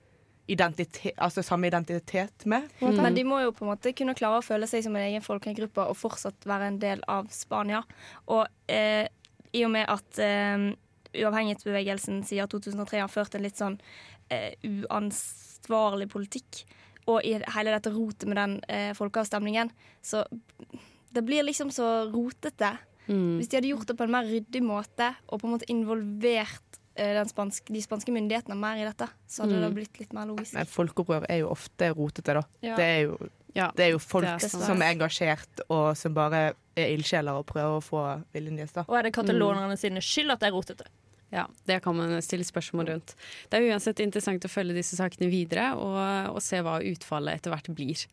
identitet, 0.52 1.16
altså 1.18 1.42
samme 1.42 1.68
identitet 1.68 2.46
med. 2.46 2.68
På 2.80 2.86
en 2.86 2.94
måte. 2.94 3.04
Men 3.06 3.18
de 3.18 3.25
må 3.25 3.42
jo 3.42 3.54
på 3.56 3.66
en 3.66 3.72
måte 3.72 3.94
kunne 3.98 4.16
klare 4.18 4.42
å 4.42 4.46
føle 4.46 4.70
seg 4.70 4.84
som 4.86 4.96
en 4.98 5.08
egen 5.08 5.25
folkegruppe 5.25 5.88
og 5.90 5.98
fortsatt 5.98 6.46
være 6.46 6.70
en 6.70 6.82
del 6.82 7.02
av 7.10 7.30
Spania. 7.34 7.82
Og 8.30 8.46
eh, 8.70 9.08
i 9.56 9.64
og 9.66 9.74
med 9.74 9.90
at 9.90 10.22
eh, 10.22 10.70
uavhengighetsbevegelsen 11.16 12.22
siden 12.28 12.52
2003 12.52 13.02
har 13.02 13.12
ført 13.12 13.38
en 13.38 13.46
litt 13.46 13.60
sånn 13.60 13.80
eh, 14.34 14.54
uansvarlig 14.62 16.10
politikk, 16.14 16.66
og 17.06 17.22
i 17.22 17.36
hele 17.38 17.74
dette 17.74 17.94
rotet 17.94 18.25
med 18.30 18.40
den 18.40 18.58
eh, 18.72 18.92
folkeavstemningen, 18.98 19.70
så 20.02 20.25
det 21.16 21.24
blir 21.25 21.46
liksom 21.46 21.72
så 21.72 22.10
rotete. 22.10 22.75
Mm. 23.06 23.38
Hvis 23.38 23.52
de 23.52 23.60
hadde 23.60 23.70
gjort 23.70 23.88
det 23.92 23.98
på 23.98 24.08
en 24.08 24.16
mer 24.16 24.25
ryddig 24.25 24.64
måte 24.66 25.12
og 25.30 25.40
på 25.40 25.46
en 25.46 25.54
måte 25.54 25.70
involvert 25.70 26.64
spanske, 26.96 27.74
de 27.74 27.82
spanske 27.82 28.12
myndighetene 28.14 28.56
mer 28.58 28.78
i 28.78 28.86
dette, 28.88 29.08
så 29.28 29.44
hadde 29.44 29.56
Mm. 29.56 29.62
det 29.62 29.74
blitt 29.75 30.00
litt 30.00 30.14
mer 30.14 30.25
logisk. 30.25 30.54
Men 30.54 30.66
folkeopprør 30.66 31.25
er 31.30 31.40
jo 31.40 31.50
ofte 31.50 31.94
rotete, 31.96 32.34
da. 32.34 32.44
Ja. 32.62 32.75
Det, 32.75 32.84
er 32.86 33.02
jo, 33.08 33.30
Ja. 33.54 33.72
det 33.75 33.86
er 33.86 33.92
jo 33.92 34.00
folk 34.00 34.25
er 34.25 34.40
som 34.40 34.82
er 34.82 34.94
engasjert, 34.96 35.60
og 35.70 35.96
som 35.98 36.14
bare 36.14 36.54
er 36.78 36.88
ildsjeler 36.98 37.38
og 37.38 37.46
prøver 37.46 37.80
å 37.80 37.84
få 37.84 38.24
viljen 38.34 38.58
deres. 38.58 38.72
da. 38.74 38.86
Og 38.88 38.96
er 38.98 39.04
det 39.04 39.14
katalonerne 39.14 39.78
sine 39.78 40.00
skyld 40.00 40.32
at 40.32 40.40
det 40.40 40.48
er 40.48 40.52
rotete? 40.54 40.86
Ja, 41.32 41.48
det 41.66 41.82
kan 41.84 41.96
man 41.98 42.22
stille 42.22 42.44
spørsmål 42.46 42.88
rundt. 42.88 43.16
Det 43.50 43.60
er 43.60 43.72
uansett 43.74 44.00
interessant 44.00 44.46
å 44.46 44.48
følge 44.50 44.74
disse 44.74 44.96
sakene 44.96 45.30
videre 45.30 45.74
og, 45.75 46.36
og 46.36 46.42
se 46.42 46.58
hva 46.62 46.80
utfallet 46.82 47.34
etter 47.36 47.52
hvert 47.52 47.75
blir. 47.75 48.06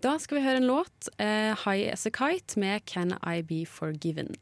Da 0.00 0.16
skal 0.18 0.38
vi 0.38 0.44
høre 0.44 0.56
en 0.56 0.66
låt, 0.68 1.08
eh, 1.18 1.54
'High 1.54 1.92
As 1.92 2.06
A 2.06 2.10
Kite' 2.10 2.56
med 2.56 2.84
'Can 2.86 3.18
I 3.22 3.42
Be 3.42 3.64
Forgiven'. 3.66 4.36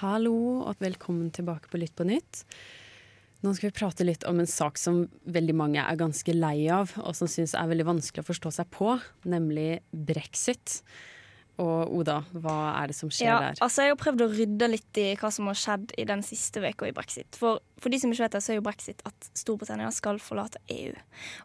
Hallo 0.00 0.64
og 0.66 0.76
velkommen 0.80 1.30
tilbake 1.30 1.68
på 1.70 1.78
Lytt 1.78 1.94
på 1.94 2.04
nytt. 2.04 2.44
Nå 3.44 3.52
skal 3.54 3.68
vi 3.68 3.76
prate 3.76 4.06
litt 4.06 4.24
om 4.28 4.40
en 4.40 4.48
sak 4.48 4.78
som 4.80 5.04
veldig 5.28 5.54
mange 5.56 5.82
er 5.82 5.98
ganske 6.00 6.32
lei 6.32 6.70
av, 6.72 6.94
og 7.02 7.12
som 7.18 7.28
syns 7.30 7.54
er 7.54 7.68
veldig 7.68 7.88
vanskelig 7.90 8.24
å 8.24 8.30
forstå 8.30 8.54
seg 8.58 8.70
på, 8.72 8.96
nemlig 9.28 9.82
brexit. 9.92 10.80
Og 11.62 11.92
Oda, 11.96 12.18
hva 12.36 12.56
er 12.82 12.90
det 12.90 12.96
som 12.98 13.08
skjer 13.08 13.30
Ja, 13.30 13.36
der? 13.40 13.60
altså 13.64 13.86
Jeg 13.86 13.94
har 13.94 14.00
prøvd 14.00 14.24
å 14.26 14.28
rydde 14.32 14.68
litt 14.68 15.00
i 15.00 15.06
hva 15.16 15.30
som 15.32 15.48
har 15.48 15.56
skjedd 15.56 15.94
i 15.96 16.04
den 16.08 16.24
siste 16.26 16.60
uka 16.60 16.88
i 16.88 16.92
brexit. 16.92 17.38
For, 17.40 17.62
for 17.80 17.92
de 17.92 18.00
som 18.02 18.12
ikke 18.12 18.26
vet 18.26 18.36
det, 18.36 18.42
så 18.44 18.52
er 18.52 18.58
jo 18.58 18.66
brexit 18.66 19.00
at 19.08 19.30
Storbritannia 19.32 19.88
skal 19.94 20.20
forlate 20.20 20.60
EU. 20.72 20.92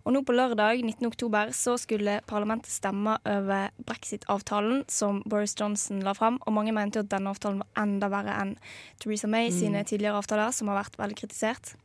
Og 0.04 0.16
nå 0.16 0.24
på 0.28 0.36
lørdag 0.36 0.84
19. 0.84 1.08
oktober 1.08 1.54
så 1.56 1.78
skulle 1.80 2.20
parlamentet 2.28 2.74
stemme 2.74 3.18
over 3.24 3.72
brexit-avtalen 3.88 4.84
som 4.92 5.24
Boris 5.26 5.56
Johnson 5.56 6.04
la 6.04 6.16
fram, 6.18 6.42
og 6.46 6.58
mange 6.60 6.76
mente 6.76 7.00
jo 7.00 7.06
at 7.08 7.14
denne 7.14 7.32
avtalen 7.32 7.64
var 7.64 7.86
enda 7.86 8.12
verre 8.12 8.36
enn 8.42 8.58
Theresa 9.00 9.32
May 9.32 9.52
sine 9.56 9.86
tidligere 9.88 10.20
avtaler, 10.20 10.52
som 10.52 10.68
har 10.72 10.84
vært 10.84 11.00
veldig 11.00 11.22
kritisert. 11.24 11.76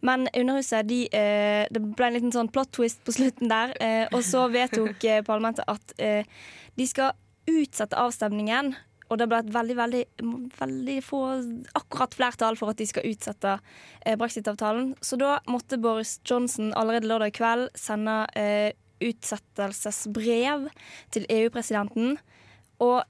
Men 0.00 0.28
Underhuset 0.32 0.86
de, 0.88 1.04
eh, 1.12 1.66
det 1.70 1.82
ble 1.82 2.08
en 2.08 2.16
liten 2.16 2.32
sånn 2.34 2.50
plot 2.52 2.72
twist 2.76 3.02
på 3.04 3.14
slutten 3.16 3.50
der. 3.50 3.74
Eh, 3.82 4.06
og 4.12 4.22
så 4.24 4.46
vedtok 4.52 5.04
eh, 5.04 5.22
parlamentet 5.26 5.66
at 5.68 5.96
eh, 5.98 6.24
de 6.76 6.86
skal 6.86 7.12
utsette 7.50 7.98
avstemningen. 7.98 8.74
Og 9.06 9.20
det 9.20 9.28
ble 9.30 9.38
et 9.38 9.50
veldig, 9.54 9.76
veldig, 9.78 10.04
veldig 10.58 10.96
få 11.06 11.20
akkurat 11.78 12.16
flertall 12.18 12.56
for 12.58 12.72
at 12.72 12.80
de 12.80 12.88
skal 12.90 13.06
utsette 13.06 13.52
eh, 14.02 14.16
brexit-avtalen. 14.18 14.96
Så 14.98 15.18
da 15.20 15.36
måtte 15.46 15.78
Boris 15.78 16.16
Johnson 16.26 16.72
allerede 16.74 17.06
lørdag 17.06 17.36
kveld 17.38 17.68
sende 17.78 18.24
eh, 18.34 18.72
utsettelsesbrev 19.06 20.66
til 21.14 21.28
EU-presidenten. 21.30 22.16
Og 22.82 23.04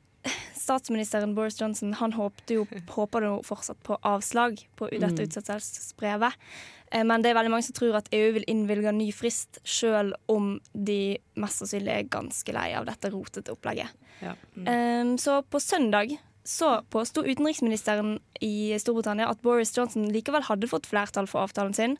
statsministeren 0.57 1.35
Boris 1.37 1.61
Johnson 1.61 1.95
han 2.01 2.15
håpte 2.17 2.61
jo, 2.61 2.65
håper 2.95 3.29
jo 3.29 3.35
fortsatt 3.47 3.81
på 3.87 3.99
avslag 4.07 4.59
på 4.77 4.89
dette 4.93 5.27
utsettelsesbrevet. 5.27 6.37
Eh, 6.91 7.05
Men 7.05 7.23
det 7.23 7.31
er 7.31 7.39
veldig 7.39 7.53
mange 7.55 7.67
som 7.67 7.77
tror 7.77 7.99
at 7.99 8.11
EU 8.15 8.33
vil 8.39 8.47
innvilge 8.51 8.93
ny 8.93 9.11
frist, 9.13 9.61
selv 9.65 10.17
om 10.33 10.57
de 10.73 11.19
mest 11.37 11.63
sannsynlig 11.63 11.93
er 11.93 12.13
ganske 12.13 12.57
lei 12.57 12.71
av 12.79 12.87
dette 12.89 13.11
rotete 13.13 13.53
opplegget. 13.53 13.93
Ja. 14.23 14.33
Mm. 14.57 15.19
så 15.21 15.43
på 15.45 15.61
søndag 15.61 16.17
så 16.47 16.83
påsto 16.91 17.25
utenriksministeren 17.27 18.21
i 18.41 18.79
Storbritannia 18.79 19.27
at 19.29 19.43
Boris 19.43 19.75
Johnson 19.77 20.07
likevel 20.15 20.47
hadde 20.47 20.71
fått 20.71 20.87
flertall 20.87 21.27
for 21.27 21.43
avtalen 21.43 21.75
sin. 21.75 21.97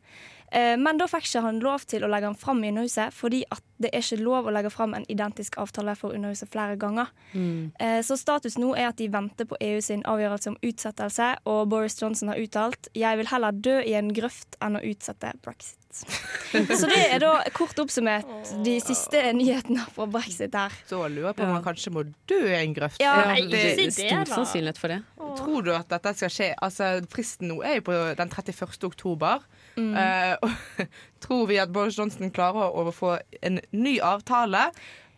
Eh, 0.53 0.75
men 0.81 1.01
da 1.01 1.09
fikk 1.11 1.29
ikke 1.29 1.45
han 1.47 1.63
lov 1.65 1.87
til 1.91 2.05
å 2.07 2.11
legge 2.11 2.29
den 2.31 2.39
fram 2.39 2.65
i 2.65 2.73
Underhuset, 2.73 3.15
fordi 3.15 3.43
at 3.51 3.63
det 3.83 3.91
er 3.93 4.05
ikke 4.05 4.23
lov 4.23 4.49
å 4.49 4.55
legge 4.55 4.73
fram 4.73 4.95
en 4.97 5.05
identisk 5.13 5.59
avtale 5.61 5.97
for 5.99 6.17
Underhuset 6.17 6.49
flere 6.53 6.79
ganger. 6.81 7.11
Mm. 7.37 7.73
så 8.07 8.17
status 8.17 8.57
nå 8.57 8.71
er 8.79 8.89
at 8.89 8.97
de 8.97 9.09
venter 9.13 9.45
på 9.49 9.59
EU 9.61 9.81
sin 9.85 10.05
avgjørelse 10.09 10.55
om 10.55 10.57
utsettelse, 10.65 11.27
og 11.45 11.69
Boris 11.69 11.99
Johnson 12.01 12.33
har 12.33 12.41
uttalt 12.41 12.89
jeg 12.97 13.21
vil 13.21 13.29
heller 13.29 13.53
dø 13.53 13.77
i 13.85 13.97
en 13.99 14.13
grøft 14.17 14.57
enn 14.65 14.79
å 14.79 14.85
utsette 14.87 15.35
brexit. 15.45 15.77
Så 16.81 16.89
det 16.91 16.99
er 17.09 17.21
da 17.23 17.31
kort 17.57 17.79
oppsummert 17.81 18.51
de 18.65 18.77
siste 18.85 19.21
nyhetene 19.37 19.85
fra 19.95 20.07
brexit 20.11 20.55
her. 20.57 20.75
Så 20.89 21.01
lurer 21.09 21.31
jeg 21.31 21.39
på 21.39 21.47
om 21.47 21.55
han 21.57 21.65
kanskje 21.65 21.93
må 21.95 22.05
dø 22.29 22.41
i 22.45 22.57
en 22.59 22.75
grøft. 22.77 23.01
Ja, 23.03 23.15
det 23.33 23.63
er 23.63 23.79
det, 23.81 23.87
stor 23.97 24.29
sannsynlighet 24.33 24.81
for 24.81 24.93
det. 24.93 25.01
Tror 25.41 25.65
du 25.67 25.73
at 25.77 25.89
dette 25.93 26.13
skal 26.19 26.33
skje? 26.33 26.51
Altså, 26.63 26.91
Fristen 27.13 27.51
nå 27.53 27.61
er 27.65 27.79
jo 27.81 27.87
på 27.89 27.97
den 28.19 28.33
31. 28.33 28.77
oktober. 28.89 29.47
Eh, 29.77 30.37
og 30.43 30.87
tror 31.25 31.49
vi 31.51 31.59
at 31.61 31.73
Boris 31.73 31.99
Johnson 31.99 32.31
klarer 32.35 32.73
å 32.73 32.93
få 32.95 33.17
en 33.43 33.61
ny 33.77 33.99
avtale? 34.05 34.71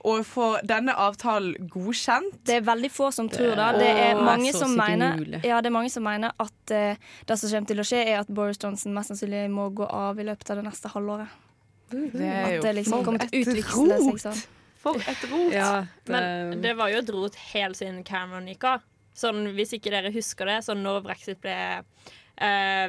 Og 0.07 0.23
får 0.23 0.61
denne 0.71 0.95
avtalen 0.95 1.69
godkjent? 1.73 2.37
Det 2.47 2.61
er 2.61 2.67
veldig 2.67 2.91
få 2.95 3.09
som 3.15 3.27
tror 3.31 3.59
det. 3.59 3.67
Det 3.81 3.89
er 4.05 4.21
mange 4.23 4.53
som 4.55 4.71
mener, 4.79 5.19
ja, 5.43 5.59
det 5.59 5.73
er 5.73 5.75
mange 5.75 5.91
som 5.91 6.07
mener 6.07 6.31
at 6.39 6.71
uh, 6.71 7.11
det 7.27 7.39
som 7.41 7.51
kommer 7.51 7.73
til 7.73 7.83
å 7.83 7.87
skje, 7.89 8.05
er 8.05 8.21
at 8.21 8.31
Boris 8.31 8.61
Johnson 8.63 8.95
mest 8.95 9.11
sannsynlig 9.11 9.49
må 9.51 9.67
gå 9.75 9.89
av 9.91 10.21
i 10.23 10.29
løpet 10.29 10.55
av 10.55 10.61
det 10.61 10.69
neste 10.69 10.93
halvåret. 10.95 11.35
Det 11.91 12.23
er 12.23 12.47
At 12.61 12.69
det 12.69 12.77
liksom 12.79 13.03
kommer 13.03 13.25
til 13.25 13.33
å 13.33 13.43
et 13.43 13.51
utvikle 13.51 13.99
seg 14.05 14.23
sånn. 14.29 14.47
For 14.79 15.03
et 15.03 15.27
rot! 15.27 15.51
Ja, 15.51 15.73
Men 16.07 16.63
det 16.63 16.77
var 16.79 16.93
jo 16.93 17.03
et 17.03 17.11
rot 17.11 17.39
helt 17.51 17.81
siden 17.81 18.05
Cameron 18.07 18.47
gikk 18.53 18.69
av. 18.71 18.87
Sånn, 19.19 19.49
hvis 19.57 19.75
ikke 19.75 19.91
dere 19.91 20.15
husker 20.15 20.47
det, 20.47 20.61
så 20.69 20.79
når 20.79 21.03
brexit 21.09 21.41
ble 21.43 21.57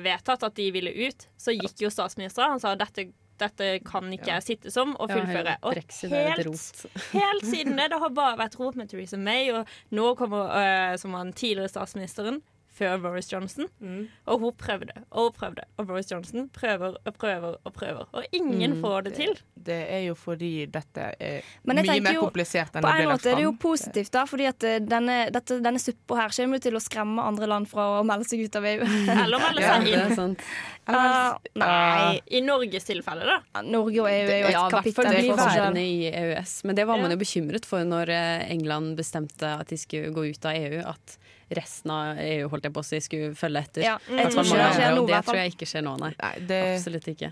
vedtatt 0.05 0.43
at 0.45 0.55
de 0.59 0.67
ville 0.75 0.91
ut, 1.07 1.25
så 1.39 1.55
gikk 1.55 1.81
jo 1.85 1.89
statsministeren. 1.93 2.55
Han 2.55 2.61
sa 2.61 2.75
dette, 2.77 3.07
dette 3.39 3.71
kan 3.87 4.07
ikke 4.13 4.31
jeg 4.33 4.45
sitte 4.45 4.73
som 4.73 4.93
og 4.99 5.11
fullføre. 5.11 5.57
Og 5.63 5.77
er 5.77 5.83
et 5.83 5.97
helt, 6.03 6.85
helt 7.15 7.47
siden 7.47 7.79
det, 7.79 7.89
det 7.93 8.01
har 8.03 8.13
bare 8.15 8.37
vært 8.41 8.59
rop 8.59 8.79
med 8.79 8.91
Theresa 8.91 9.19
May, 9.19 9.49
og 9.55 9.69
nå 9.95 10.13
kommer, 10.19 10.53
uh, 10.53 10.95
som 11.01 11.15
han 11.17 11.33
tidligere 11.33 11.71
statsministeren, 11.71 12.41
før 12.79 12.97
Boris 13.03 13.27
Johnson. 13.31 13.67
Mm. 13.83 14.07
Og 14.31 14.39
hun 14.45 14.55
prøvde 14.57 14.95
og 15.11 15.27
hun 15.29 15.35
prøvde, 15.35 15.65
og 15.77 15.87
Boris 15.91 16.09
Johnson 16.11 16.47
prøver 16.55 16.95
og 17.03 17.17
prøver 17.19 17.57
og 17.65 17.73
prøver. 17.75 18.07
Og 18.15 18.23
ingen 18.31 18.77
Mm. 18.77 18.81
får 18.81 19.03
det 19.09 19.13
til. 19.19 19.35
Det 19.59 19.79
er 19.91 20.05
jo 20.07 20.15
fordi 20.15 20.65
dette 20.71 21.09
er 21.19 21.41
mye 21.67 21.83
mer 22.01 22.13
jo, 22.15 22.21
komplisert 22.27 22.71
enn 22.75 22.81
På 22.85 22.87
det 22.87 22.95
en 22.95 23.01
ble 23.03 23.07
lagt 23.09 23.19
måte 23.19 23.31
er 23.33 23.35
det 23.35 23.43
jo 23.43 23.53
positivt, 23.59 24.11
da, 24.15 24.23
fordi 24.29 24.45
at 24.47 24.63
eh, 24.63 24.79
denne, 24.79 25.17
dette, 25.35 25.57
denne 25.61 25.79
suppa 25.83 26.15
her 26.21 26.29
kommer 26.37 26.55
jo 26.57 26.63
til 26.69 26.77
å 26.79 26.81
skremme 26.81 27.21
andre 27.27 27.47
land 27.51 27.67
fra 27.67 27.87
å 27.99 28.03
melde 28.07 28.25
seg 28.29 28.45
ut 28.47 28.55
av 28.55 28.63
EU. 28.71 28.85
Eller 29.23 29.43
melde 29.43 29.61
Ja, 29.65 29.73
seg 29.75 29.85
det 29.85 29.93
inn. 29.93 30.05
er 30.05 30.15
sant. 30.15 30.45
Ah, 30.89 31.35
nei. 31.59 32.19
I 32.31 32.41
Norges 32.41 32.87
tilfelle, 32.87 33.25
da. 33.27 33.61
Norge 33.61 33.99
og 34.01 34.07
EU 34.09 34.29
er 34.29 34.39
jo 34.39 34.47
et 34.47 34.55
Ja, 34.55 34.63
i 34.67 34.71
hvert 34.71 34.93
fall 34.95 35.09
kapittel 35.09 35.27
for 35.33 35.43
værende 35.43 35.83
i 35.83 36.07
EØS. 36.09 36.53
Men 36.65 36.75
det 36.79 36.87
var 36.89 36.97
man 37.01 37.11
jo 37.13 37.17
bekymret 37.21 37.67
for 37.69 37.83
når 37.85 38.09
eh, 38.15 38.47
England 38.55 38.95
bestemte 38.97 39.51
at 39.59 39.67
de 39.69 39.77
skulle 39.77 40.13
gå 40.15 40.29
ut 40.31 40.45
av 40.49 40.55
EU. 40.57 40.79
At 40.89 41.17
resten 41.49 41.91
av 41.93 42.19
EU 42.21 42.49
holdt 42.51 42.67
jeg 42.67 42.75
på 42.75 42.81
å 42.83 42.85
si, 42.85 42.99
skulle 43.03 43.31
følge 43.37 43.63
etter. 43.65 43.85
Ja, 43.85 43.95
mm, 44.05 44.19
jeg 44.21 44.33
tror 44.33 44.45
ikke 44.45 44.59
det 44.59 44.73
skjer 44.75 44.93
nå, 44.95 45.05
det 45.09 45.21
tror 45.27 45.39
jeg 45.39 45.53
ikke 45.55 45.69
skjer 45.69 45.85
nå, 45.85 45.95
nei. 46.01 46.11
Nei, 46.19 46.33
det, 46.49 46.59
Absolutt 46.75 47.09
ikke. 47.13 47.31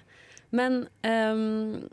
Men 0.57 0.79
um, 1.03 1.85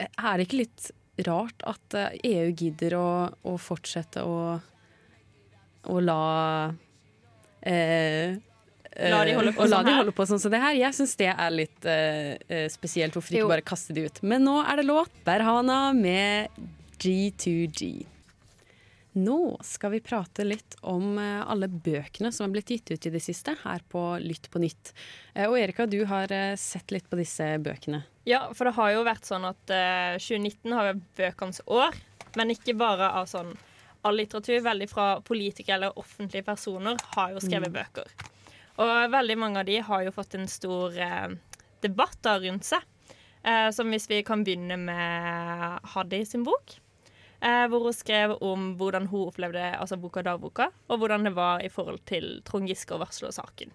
er 0.00 0.38
det 0.38 0.46
ikke 0.46 0.62
litt 0.62 0.90
rart 1.26 1.64
at 1.64 1.96
eh, 1.96 2.16
EU 2.28 2.48
gidder 2.52 2.96
å, 2.98 3.10
å 3.48 3.54
fortsette 3.60 4.24
å, 4.24 4.58
å 5.88 6.00
la 6.04 6.24
eh, 7.64 8.36
La 8.96 9.20
de 9.28 9.34
holde 9.36 9.52
på 9.52 9.64
og 9.64 9.68
la 9.68 9.80
sånn 9.80 9.88
de 9.90 9.94
holde 9.98 10.12
på 10.16 10.24
sånn 10.28 10.40
som 10.40 10.52
det 10.52 10.60
her. 10.62 10.76
Jeg 10.78 10.96
syns 10.96 11.16
det 11.20 11.28
er 11.28 11.52
litt 11.52 11.88
eh, 11.88 12.36
eh, 12.48 12.66
spesielt. 12.72 13.16
Hvorfor 13.16 13.36
Jo. 13.36 13.44
ikke 13.44 13.52
bare 13.58 13.64
kaste 13.72 13.96
de 13.96 14.06
ut? 14.08 14.22
Men 14.24 14.46
nå 14.48 14.56
er 14.62 14.80
det 14.80 14.86
låt. 14.88 15.12
Berhana 15.26 15.90
med 15.96 16.48
G2G. 17.02 18.06
Nå 19.16 19.56
skal 19.64 19.94
vi 19.94 20.00
prate 20.04 20.44
litt 20.44 20.74
om 20.84 21.14
eh, 21.18 21.40
alle 21.48 21.70
bøkene 21.72 22.28
som 22.34 22.44
er 22.44 22.52
blitt 22.52 22.68
gitt 22.74 22.90
ut 22.92 23.06
i 23.08 23.12
det 23.14 23.22
siste, 23.24 23.54
her 23.62 23.80
på 23.88 24.02
Lytt 24.20 24.50
på 24.52 24.60
nytt. 24.60 24.90
Eh, 25.32 25.46
Og 25.48 25.56
Erika, 25.56 25.86
du 25.88 26.02
har 26.10 26.28
eh, 26.36 26.52
sett 26.60 26.92
litt 26.92 27.08
på 27.08 27.16
disse 27.16 27.46
bøkene. 27.64 28.02
Ja, 28.28 28.42
for 28.52 28.68
det 28.68 28.74
har 28.76 28.92
jo 28.92 29.06
vært 29.08 29.24
sånn 29.24 29.48
at 29.48 29.72
eh, 29.72 30.18
2019 30.20 30.76
har 30.76 30.90
vært 30.90 31.02
bøkenes 31.16 31.62
år, 31.64 31.96
men 32.36 32.52
ikke 32.52 32.76
bare 32.76 33.08
av 33.16 33.30
sånn 33.32 33.54
all 34.04 34.20
litteratur. 34.20 34.60
Veldig 34.68 34.90
fra 34.92 35.08
politikere 35.24 35.78
eller 35.80 35.96
offentlige 35.98 36.44
personer 36.52 37.00
har 37.16 37.32
jo 37.32 37.40
skrevet 37.40 37.72
bøker. 37.72 38.12
Og 38.84 38.94
veldig 39.16 39.38
mange 39.40 39.62
av 39.64 39.70
de 39.70 39.80
har 39.80 40.04
jo 40.04 40.12
fått 40.12 40.36
en 40.36 40.44
stor 40.50 40.92
debatt 41.80 42.28
rundt 42.44 42.68
seg. 42.68 42.84
Som 43.72 43.88
hvis 43.94 44.04
vi 44.10 44.20
kan 44.26 44.44
begynne 44.44 44.76
med 44.76 45.86
Haddy 45.94 46.20
sin 46.28 46.44
bok. 46.44 46.76
Eh, 47.46 47.64
hvor 47.70 47.84
hun 47.86 47.94
skrev 47.94 48.32
om 48.42 48.72
hvordan 48.80 49.06
hun 49.12 49.28
opplevde 49.28 49.62
altså 49.78 49.98
boka 50.02 50.22
dagboka, 50.26 50.66
og 50.90 50.98
hvordan 50.98 51.28
det 51.28 51.34
var 51.36 51.62
i 51.62 51.68
forhold 51.70 52.00
til 52.08 52.40
Trond 52.48 52.66
Giske 52.66 52.96
og 52.96 53.04
varslersaken. 53.04 53.70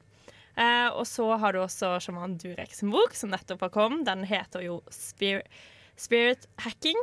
Eh, 0.60 0.90
og 0.92 1.06
så 1.08 1.30
har 1.40 1.56
du 1.56 1.62
også 1.64 1.94
sjaman 2.04 2.34
Durek 2.42 2.74
sin 2.76 2.92
bok, 2.92 3.16
som 3.16 3.32
nettopp 3.32 3.62
har 3.64 3.72
kommet. 3.72 4.04
Den 4.10 4.26
heter 4.28 4.66
jo 4.66 4.82
Spirit, 4.92 5.48
Spirit 5.96 6.50
Hacking. 6.66 7.00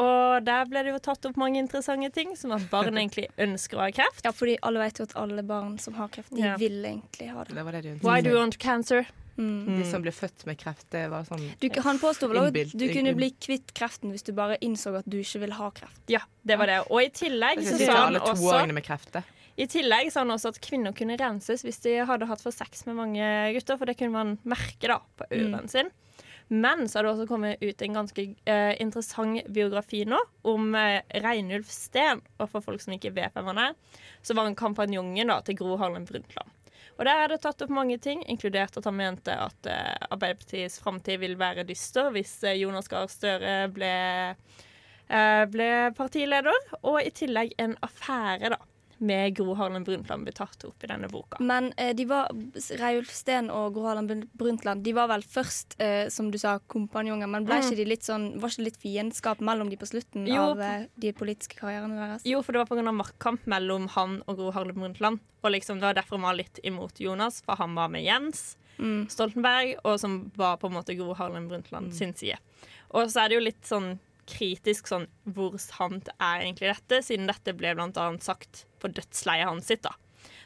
Og 0.00 0.44
der 0.46 0.64
ble 0.68 0.80
det 0.86 0.92
jo 0.94 1.00
tatt 1.04 1.26
opp 1.28 1.36
mange 1.40 1.60
interessante 1.60 2.08
ting, 2.16 2.34
som 2.36 2.52
at 2.56 2.62
barn 2.72 2.96
egentlig 2.96 3.26
ønsker 3.46 3.76
å 3.80 3.82
ha 3.86 3.90
kreft. 3.92 4.24
Ja, 4.24 4.32
fordi 4.32 4.58
alle 4.64 4.80
vet 4.84 5.00
jo 5.00 5.08
at 5.08 5.16
alle 5.20 5.42
barn 5.44 5.78
som 5.80 5.96
har 5.96 6.08
kreft, 6.12 6.32
de 6.36 6.44
Ja. 6.44 6.54
vil 6.60 6.78
egentlig 6.84 7.28
ha 7.32 7.44
det. 7.44 7.56
Det 7.56 7.64
var 7.64 7.72
det 7.76 7.82
de 7.88 7.96
Why 8.04 8.20
do 8.24 8.32
you 8.32 8.38
want 8.40 8.56
cancer? 8.60 9.08
Mm. 9.36 9.78
De 9.78 9.84
som 9.88 10.02
ble 10.04 10.12
født 10.12 10.44
med 10.48 10.58
kreft, 10.60 10.86
det 10.92 11.06
var 11.12 11.24
sånn 11.28 11.42
Du, 11.62 11.68
han 11.84 12.00
påsto 12.02 12.28
vel 12.28 12.42
at 12.48 12.56
du 12.74 12.86
kunne 12.92 13.14
bli 13.16 13.30
kvitt 13.40 13.72
kreften 13.76 14.12
hvis 14.14 14.26
du 14.26 14.34
bare 14.36 14.58
innså 14.64 14.92
at 14.98 15.08
du 15.08 15.20
ikke 15.20 15.44
vil 15.46 15.54
ha 15.56 15.70
kreft. 15.76 16.02
Ja, 16.12 16.22
det 16.42 16.58
var 16.60 16.70
det. 16.70 16.80
Og 16.88 17.04
i 17.04 17.10
tillegg 17.14 17.62
så 17.64 17.78
sa 17.80 18.02
han 18.06 18.20
også. 18.20 19.22
I 19.60 19.66
tillegg 19.68 20.12
sa 20.12 20.24
han 20.24 20.32
også 20.32 20.54
at 20.54 20.60
kvinner 20.64 20.94
kunne 20.96 21.18
renses 21.20 21.64
hvis 21.66 21.82
de 21.84 21.98
hadde 22.08 22.28
hatt 22.30 22.42
for 22.44 22.54
sex 22.54 22.86
med 22.88 22.96
mange 23.00 23.24
gutter, 23.56 23.80
for 23.80 23.90
det 23.90 23.98
kunne 24.00 24.14
man 24.16 24.38
merke 24.48 24.88
da 24.88 25.00
på 25.18 25.28
uren 25.32 25.68
sin. 25.68 25.90
Men 26.52 26.88
så 26.88 26.98
har 26.98 27.06
det 27.06 27.10
også 27.12 27.28
kommet 27.30 27.60
ut 27.62 27.82
en 27.82 27.94
ganske 27.94 28.22
eh, 28.50 28.72
interessant 28.82 29.44
biografi 29.54 30.00
nå 30.08 30.18
om 30.50 30.72
eh, 30.74 30.98
Reinulf 31.22 31.70
Steen. 31.70 32.18
Og 32.42 32.50
for 32.50 32.64
folk 32.64 32.82
som 32.82 32.96
ikke 32.96 33.12
vet 33.14 33.36
hvem 33.36 33.52
han 33.52 33.60
er, 33.68 33.76
så 34.26 34.34
var 34.34 34.48
han 34.48 34.58
kampanjongen 34.58 35.30
da, 35.30 35.36
til 35.46 35.60
Gro 35.60 35.76
Harlem 35.78 36.08
Brundtland. 36.08 36.50
Og 37.00 37.06
der 37.08 37.22
er 37.22 37.30
det 37.32 37.38
tatt 37.40 37.62
opp 37.64 37.70
mange 37.72 37.96
ting, 37.96 38.20
inkludert 38.28 38.76
at 38.76 38.84
han 38.84 38.98
mente 38.98 39.32
at 39.32 39.68
eh, 39.72 40.08
Arbeiderpartiets 40.12 40.76
framtid 40.84 41.22
vil 41.22 41.38
være 41.40 41.64
dyster 41.64 42.10
hvis 42.12 42.34
eh, 42.44 42.58
Jonas 42.60 42.90
Gahr 42.92 43.08
Støre 43.08 43.54
ble, 43.72 43.92
eh, 45.08 45.44
ble 45.48 45.70
partileder. 45.96 46.68
Og 46.84 47.00
i 47.00 47.08
tillegg 47.16 47.56
en 47.56 47.72
affære 47.88 48.52
da, 48.52 48.60
med 49.00 49.34
Gro 49.38 49.54
Harlem 49.58 49.84
Brundtland 49.86 50.26
ble 50.26 50.34
tatt 50.36 50.64
opp 50.68 50.84
i 50.84 50.90
denne 50.90 51.08
boka. 51.08 51.40
Men 51.40 51.70
eh, 51.80 51.92
de 51.96 52.04
var, 52.08 52.28
Reiulf 52.80 53.10
Steen 53.16 53.50
og 53.52 53.74
Gro 53.74 53.86
Harlem 53.88 54.26
Brundtland 54.36 54.84
De 54.84 54.92
var 54.96 55.08
vel 55.08 55.24
først, 55.24 55.78
eh, 55.80 56.08
som 56.12 56.30
du 56.30 56.38
sa, 56.40 56.58
kompanjonger, 56.72 57.30
men 57.30 57.48
ble 57.48 57.62
ikke 57.62 57.78
de 57.80 57.88
litt 57.88 58.06
sånn, 58.06 58.30
var 58.40 58.52
ikke 58.52 58.62
det 58.64 58.68
litt 58.70 58.80
fiendskap 58.84 59.40
mellom 59.44 59.72
de 59.72 59.80
på 59.80 59.88
slutten 59.88 60.28
Jo, 60.28 60.50
av 60.52 60.62
eh, 60.64 60.86
de 61.00 61.14
politiske 61.16 61.56
karrierene 61.60 61.96
deres? 61.96 62.28
Jo, 62.28 62.42
for 62.44 62.52
det 62.56 62.62
var 62.64 62.70
pga. 62.70 62.94
maktkamp 63.00 63.48
mellom 63.50 63.88
han 63.96 64.20
og 64.26 64.36
Gro 64.40 64.54
Harlem 64.56 64.80
Brundtland. 64.84 65.24
Og 65.40 65.54
liksom 65.56 65.80
det 65.80 65.88
var 65.88 65.96
derfor 65.96 66.20
han 66.20 66.28
var 66.28 66.40
litt 66.42 66.60
imot 66.62 67.00
Jonas, 67.00 67.40
for 67.46 67.56
han 67.60 67.74
var 67.78 67.88
med 67.92 68.04
Jens 68.04 68.50
Mm. 68.80 69.10
Stoltenberg, 69.12 69.74
og 69.84 69.98
som 70.00 70.30
var 70.40 70.56
på 70.56 70.70
en 70.70 70.72
måte 70.78 70.94
Gro 70.96 71.12
Harlem 71.12 71.48
Brundtland 71.50 71.92
sin 71.92 72.14
side. 72.16 72.38
Og 72.96 73.10
så 73.12 73.24
er 73.24 73.28
det 73.28 73.36
jo 73.36 73.42
litt 73.44 73.66
sånn 73.68 73.98
kritisk 74.28 74.90
sånn 74.90 75.06
hvor 75.24 75.56
sant 75.62 76.10
er 76.18 76.44
egentlig 76.44 76.72
dette, 76.72 77.00
siden 77.06 77.30
dette 77.30 77.54
ble 77.56 77.74
annet 77.76 78.24
sagt 78.24 78.64
på 78.82 78.90
dødsleiet 78.92 79.48
hans 79.48 79.70
sitt. 79.70 79.82
da. 79.86 79.94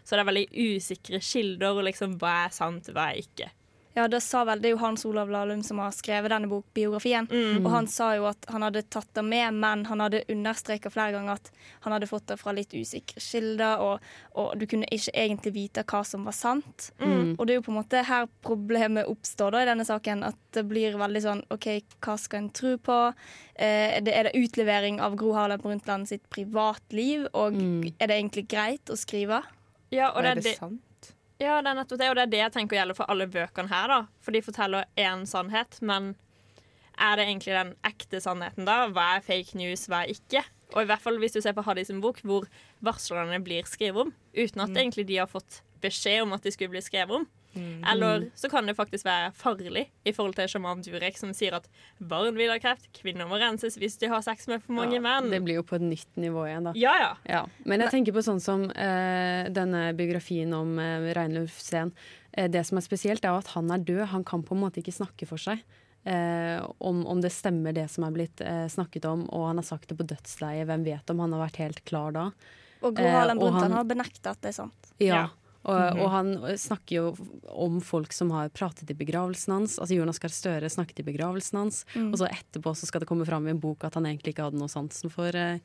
Så 0.05 0.15
det 0.15 0.25
er 0.25 0.31
veldig 0.31 0.49
usikre 0.53 1.21
kilder, 1.25 1.79
og 1.79 1.87
liksom 1.89 2.19
hva 2.21 2.35
er 2.45 2.55
sant, 2.55 2.91
hva 2.93 3.11
er 3.13 3.23
ikke. 3.25 3.51
Ja, 3.95 4.09
det 4.11 4.25
sa 4.27 4.41
vel, 4.45 4.59
det 4.59 4.69
er 4.69 4.73
jo 4.75 4.81
Hans 4.83 5.05
Olav 5.07 5.31
Lahlum 5.31 5.61
som 5.63 5.79
har 5.79 5.93
skrevet 5.95 6.33
denne 6.33 6.49
bokbiografien. 6.51 7.29
Og 7.61 7.69
han 7.71 7.87
sa 7.87 8.09
jo 8.19 8.25
at 8.27 8.49
han 8.51 8.65
hadde 8.67 8.83
tatt 8.91 9.07
det 9.15 9.23
med, 9.23 9.55
men 9.55 9.85
han 9.87 10.03
hadde 10.03 10.25
understreka 10.35 10.91
flere 10.91 11.15
ganger 11.15 11.39
at 11.39 11.51
han 11.85 11.95
hadde 11.95 12.09
fått 12.11 12.27
det 12.27 12.39
fra 12.41 12.51
litt 12.57 12.75
usikre 12.75 13.23
kilder, 13.23 13.85
og, 13.85 14.09
og 14.35 14.57
du 14.59 14.67
kunne 14.67 14.89
ikke 14.91 15.15
egentlig 15.15 15.55
vite 15.55 15.85
hva 15.87 16.03
som 16.07 16.27
var 16.27 16.35
sant. 16.35 16.89
Og 17.39 17.47
det 17.47 17.55
er 17.55 17.61
jo 17.61 17.67
på 17.69 17.75
en 17.75 17.79
måte 17.79 18.03
her 18.09 18.27
problemet 18.43 19.07
oppstår 19.11 19.55
da 19.55 19.63
i 19.63 19.69
denne 19.71 19.87
saken, 19.87 20.27
at 20.27 20.41
det 20.59 20.67
blir 20.71 20.99
veldig 20.99 21.23
sånn 21.23 21.45
OK, 21.55 21.69
hva 22.03 22.17
skal 22.19 22.43
en 22.43 22.51
tro 22.55 22.75
på? 22.83 23.01
Eh, 23.55 24.01
det, 24.03 24.11
er 24.11 24.27
det 24.27 24.35
utlevering 24.39 24.99
av 25.03 25.15
Gro 25.21 25.37
Harlem 25.39 25.63
Brundtland 25.63 26.11
sitt 26.11 26.27
privatliv, 26.35 27.29
og 27.31 27.55
er 27.55 28.11
det 28.11 28.19
egentlig 28.19 28.49
greit 28.51 28.91
å 28.91 28.99
skrive? 28.99 29.45
Ja, 29.95 30.11
og 30.11 30.25
det 30.25 30.33
er 30.33 30.33
er 30.33 30.43
det 30.43 30.49
det, 30.49 30.57
sant? 30.59 30.83
Ja, 31.43 31.59
det 31.63 31.71
er 31.71 31.79
nettopp 31.81 31.99
det, 31.99 32.09
og 32.11 32.19
det 32.19 32.25
er 32.25 32.33
det 32.33 32.43
jeg 32.43 32.55
tenker 32.55 32.79
gjelder 32.79 32.97
for 32.99 33.11
alle 33.11 33.27
bøkene 33.27 33.71
her. 33.71 33.89
da 33.91 34.01
For 34.23 34.35
de 34.35 34.43
forteller 34.45 34.87
én 35.01 35.25
sannhet, 35.27 35.81
men 35.83 36.13
er 36.95 37.17
det 37.19 37.27
egentlig 37.27 37.57
den 37.57 37.73
ekte 37.87 38.21
sannheten 38.23 38.69
da? 38.69 38.85
Hva 38.95 39.17
er 39.17 39.25
fake 39.27 39.59
news, 39.59 39.89
hva 39.91 40.05
er 40.05 40.15
ikke? 40.15 40.45
Og 40.75 40.85
i 40.85 40.89
hvert 40.91 41.03
fall 41.03 41.19
hvis 41.23 41.35
du 41.35 41.41
ser 41.43 41.55
på 41.57 41.65
Haddy 41.67 41.85
sin 41.87 42.03
bok, 42.03 42.21
hvor 42.23 42.47
varslerne 42.85 43.41
blir 43.45 43.67
skrevet 43.67 44.07
om, 44.07 44.13
uten 44.35 44.63
at 44.63 44.77
egentlig 44.77 45.07
de 45.11 45.19
har 45.23 45.31
fått 45.31 45.63
beskjed 45.83 46.23
om 46.25 46.35
at 46.37 46.47
de 46.47 46.53
skulle 46.55 46.73
bli 46.73 46.83
skrevet 46.85 47.23
om. 47.23 47.27
Eller 47.91 48.29
så 48.39 48.49
kan 48.51 48.67
det 48.67 48.75
faktisk 48.79 49.07
være 49.07 49.31
farlig 49.39 49.87
i 50.05 50.13
forhold 50.15 50.35
til 50.39 50.49
sjaman 50.51 50.83
Durek, 50.85 51.19
som 51.21 51.33
sier 51.37 51.57
at 51.59 51.69
barn 51.99 52.37
vil 52.39 52.51
ha 52.53 52.59
kreft, 52.63 52.89
kvinner 52.97 53.29
må 53.31 53.39
renses 53.41 53.79
hvis 53.81 53.99
de 54.03 54.11
har 54.13 54.25
sex 54.27 54.49
med 54.51 54.65
for 54.65 54.77
mange 54.79 55.01
menn. 55.03 55.31
Det 55.31 55.43
blir 55.45 55.61
jo 55.61 55.67
på 55.67 55.79
et 55.79 55.87
nytt 55.87 56.21
nivå 56.21 56.47
igjen, 56.49 56.69
da. 56.71 56.75
Ja, 56.79 56.95
ja. 57.01 57.13
Ja, 57.29 57.45
men 57.65 57.85
jeg 57.85 57.95
tenker 57.95 58.17
på 58.17 58.25
sånn 58.27 58.43
som 58.43 58.67
eh, 58.71 59.47
denne 59.55 59.87
biografien 59.99 60.53
om 60.57 60.77
eh, 60.83 61.13
Reinulf 61.17 61.61
Sehn. 61.63 61.95
Eh, 62.33 62.51
det 62.51 62.65
som 62.67 62.81
er 62.81 62.87
spesielt, 62.87 63.25
er 63.25 63.39
at 63.39 63.55
han 63.55 63.71
er 63.71 63.85
død. 63.87 64.07
Han 64.15 64.27
kan 64.27 64.43
på 64.43 64.57
en 64.57 64.65
måte 64.67 64.83
ikke 64.83 64.95
snakke 64.95 65.29
for 65.31 65.41
seg. 65.41 65.63
Eh, 66.05 66.59
om, 66.85 67.07
om 67.09 67.21
det 67.25 67.31
stemmer 67.33 67.73
det 67.73 67.87
som 67.93 68.05
er 68.05 68.13
blitt 68.13 68.43
eh, 68.45 68.67
snakket 68.69 69.07
om, 69.09 69.25
og 69.33 69.47
han 69.49 69.63
har 69.63 69.65
sagt 69.71 69.89
det 69.89 69.97
på 69.97 70.05
dødsleiet. 70.11 70.67
Hvem 70.69 70.85
vet 70.85 71.15
om 71.15 71.23
han 71.25 71.33
har 71.33 71.47
vært 71.47 71.63
helt 71.63 71.85
klar 71.89 72.13
da? 72.13 72.27
Og 72.85 72.93
Gro 72.99 73.09
Harlem 73.09 73.41
Brundtland 73.41 73.73
har 73.79 73.87
benekta 73.89 74.35
at 74.35 74.43
det 74.45 74.51
er 74.53 74.57
sant. 74.59 74.91
Ja. 75.01 75.23
Og, 75.65 76.01
og 76.03 76.11
han 76.13 76.31
snakker 76.61 76.97
jo 76.99 77.05
om 77.49 77.81
folk 77.85 78.13
som 78.13 78.33
har 78.35 78.51
pratet 78.53 78.91
i 78.93 78.97
begravelsen 78.99 79.57
hans. 79.57 79.79
Altså 79.81 79.97
Jonas 79.97 80.21
Gahr 80.21 80.35
Støre 80.35 80.71
snakket 80.73 81.01
i 81.01 81.07
begravelsen 81.07 81.61
hans, 81.63 81.83
og 81.97 82.19
så 82.21 82.29
etterpå 82.29 82.75
så 82.77 82.89
skal 82.91 83.05
det 83.05 83.09
komme 83.11 83.27
fram 83.29 83.49
i 83.49 83.55
en 83.55 83.63
bok 83.63 83.87
at 83.89 83.97
han 83.99 84.09
egentlig 84.11 84.35
ikke 84.35 84.51
hadde 84.51 84.61
noe 84.61 84.73
sansen 84.73 85.13
for 85.13 85.33
eh, 85.33 85.57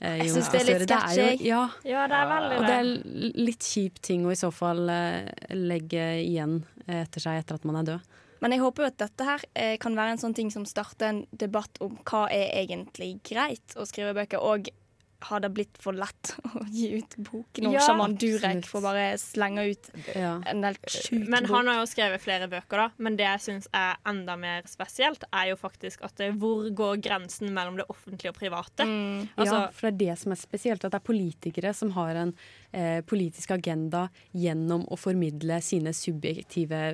eh, 0.00 0.18
Jeg 0.24 0.32
Jonas 0.32 0.34
synes 0.34 0.50
det 0.50 0.60
er 0.60 0.66
Gahr 0.66 0.80
litt. 0.80 0.88
Det 0.90 0.98
er 0.98 1.14
sketchy. 1.14 1.48
Ja, 1.48 1.62
ja, 1.86 2.08
det 2.10 2.18
er 2.18 2.32
veldig 2.32 2.58
og 2.58 2.66
det. 2.66 2.72
det 2.72 2.80
er 2.80 3.38
litt 3.46 3.70
kjip 3.70 4.02
ting 4.10 4.26
å 4.26 4.34
i 4.34 4.40
så 4.42 4.50
fall 4.54 4.90
eh, 4.90 5.30
legge 5.54 6.10
igjen 6.24 6.62
etter 6.84 7.22
seg 7.22 7.40
etter 7.40 7.60
at 7.60 7.70
man 7.70 7.80
er 7.80 7.94
død. 7.94 8.14
Men 8.44 8.52
jeg 8.52 8.60
håper 8.60 8.84
jo 8.84 8.88
at 8.90 9.00
dette 9.00 9.24
her 9.24 9.44
eh, 9.56 9.74
kan 9.80 9.94
være 9.96 10.16
en 10.16 10.20
sånn 10.20 10.34
ting 10.36 10.50
som 10.52 10.66
starter 10.68 11.08
en 11.08 11.20
debatt 11.32 11.78
om 11.84 11.94
hva 12.04 12.26
er 12.28 12.50
egentlig 12.60 13.14
greit 13.24 13.72
å 13.80 13.86
skrive 13.88 14.12
bøker, 14.18 14.42
og 14.42 14.68
har 15.28 15.40
det 15.44 15.50
blitt 15.56 15.78
for 15.82 15.96
lett 15.96 16.34
å 16.54 16.64
gi 16.68 16.90
ut 16.98 17.16
bok 17.28 17.60
når 17.64 17.76
Ja, 17.76 17.84
sjaman 17.88 18.16
Durek 18.20 18.66
får 18.68 18.84
bare 18.84 19.04
slenge 19.20 19.64
ut 19.70 19.90
Ja. 20.14 20.36
en 20.50 20.60
del 20.64 20.76
sjuk 20.86 21.26
Men 21.32 21.48
han 21.50 21.70
har 21.70 21.80
jo 21.80 21.86
skrevet 21.90 22.22
flere 22.22 22.48
bøker, 22.52 22.84
da. 22.84 22.88
Men 22.98 23.16
det 23.20 23.26
jeg 23.26 23.44
syns 23.46 23.68
er 23.74 23.96
enda 24.08 24.36
mer 24.40 24.66
spesielt, 24.70 25.24
er 25.32 25.50
jo 25.52 25.58
faktisk 25.60 26.04
at 26.06 26.16
det, 26.20 26.32
hvor 26.40 26.68
går 26.76 27.00
grensen 27.04 27.52
mellom 27.54 27.78
det 27.80 27.88
offentlige 27.92 28.34
og 28.34 28.38
private? 28.38 28.86
Mm. 28.88 29.28
Altså, 29.36 29.56
ja, 29.64 29.72
for 29.74 29.88
det 29.88 29.94
er 29.94 30.00
det 30.14 30.18
som 30.22 30.34
er 30.36 30.40
spesielt. 30.40 30.84
At 30.84 30.94
det 30.94 31.00
er 31.00 31.06
politikere 31.08 31.74
som 31.76 31.92
har 31.96 32.20
en 32.20 32.34
eh, 32.72 33.00
politisk 33.06 33.54
agenda 33.56 34.06
gjennom 34.32 34.86
å 34.92 34.98
formidle 35.00 35.60
sine 35.64 35.92
subjektive 35.96 36.84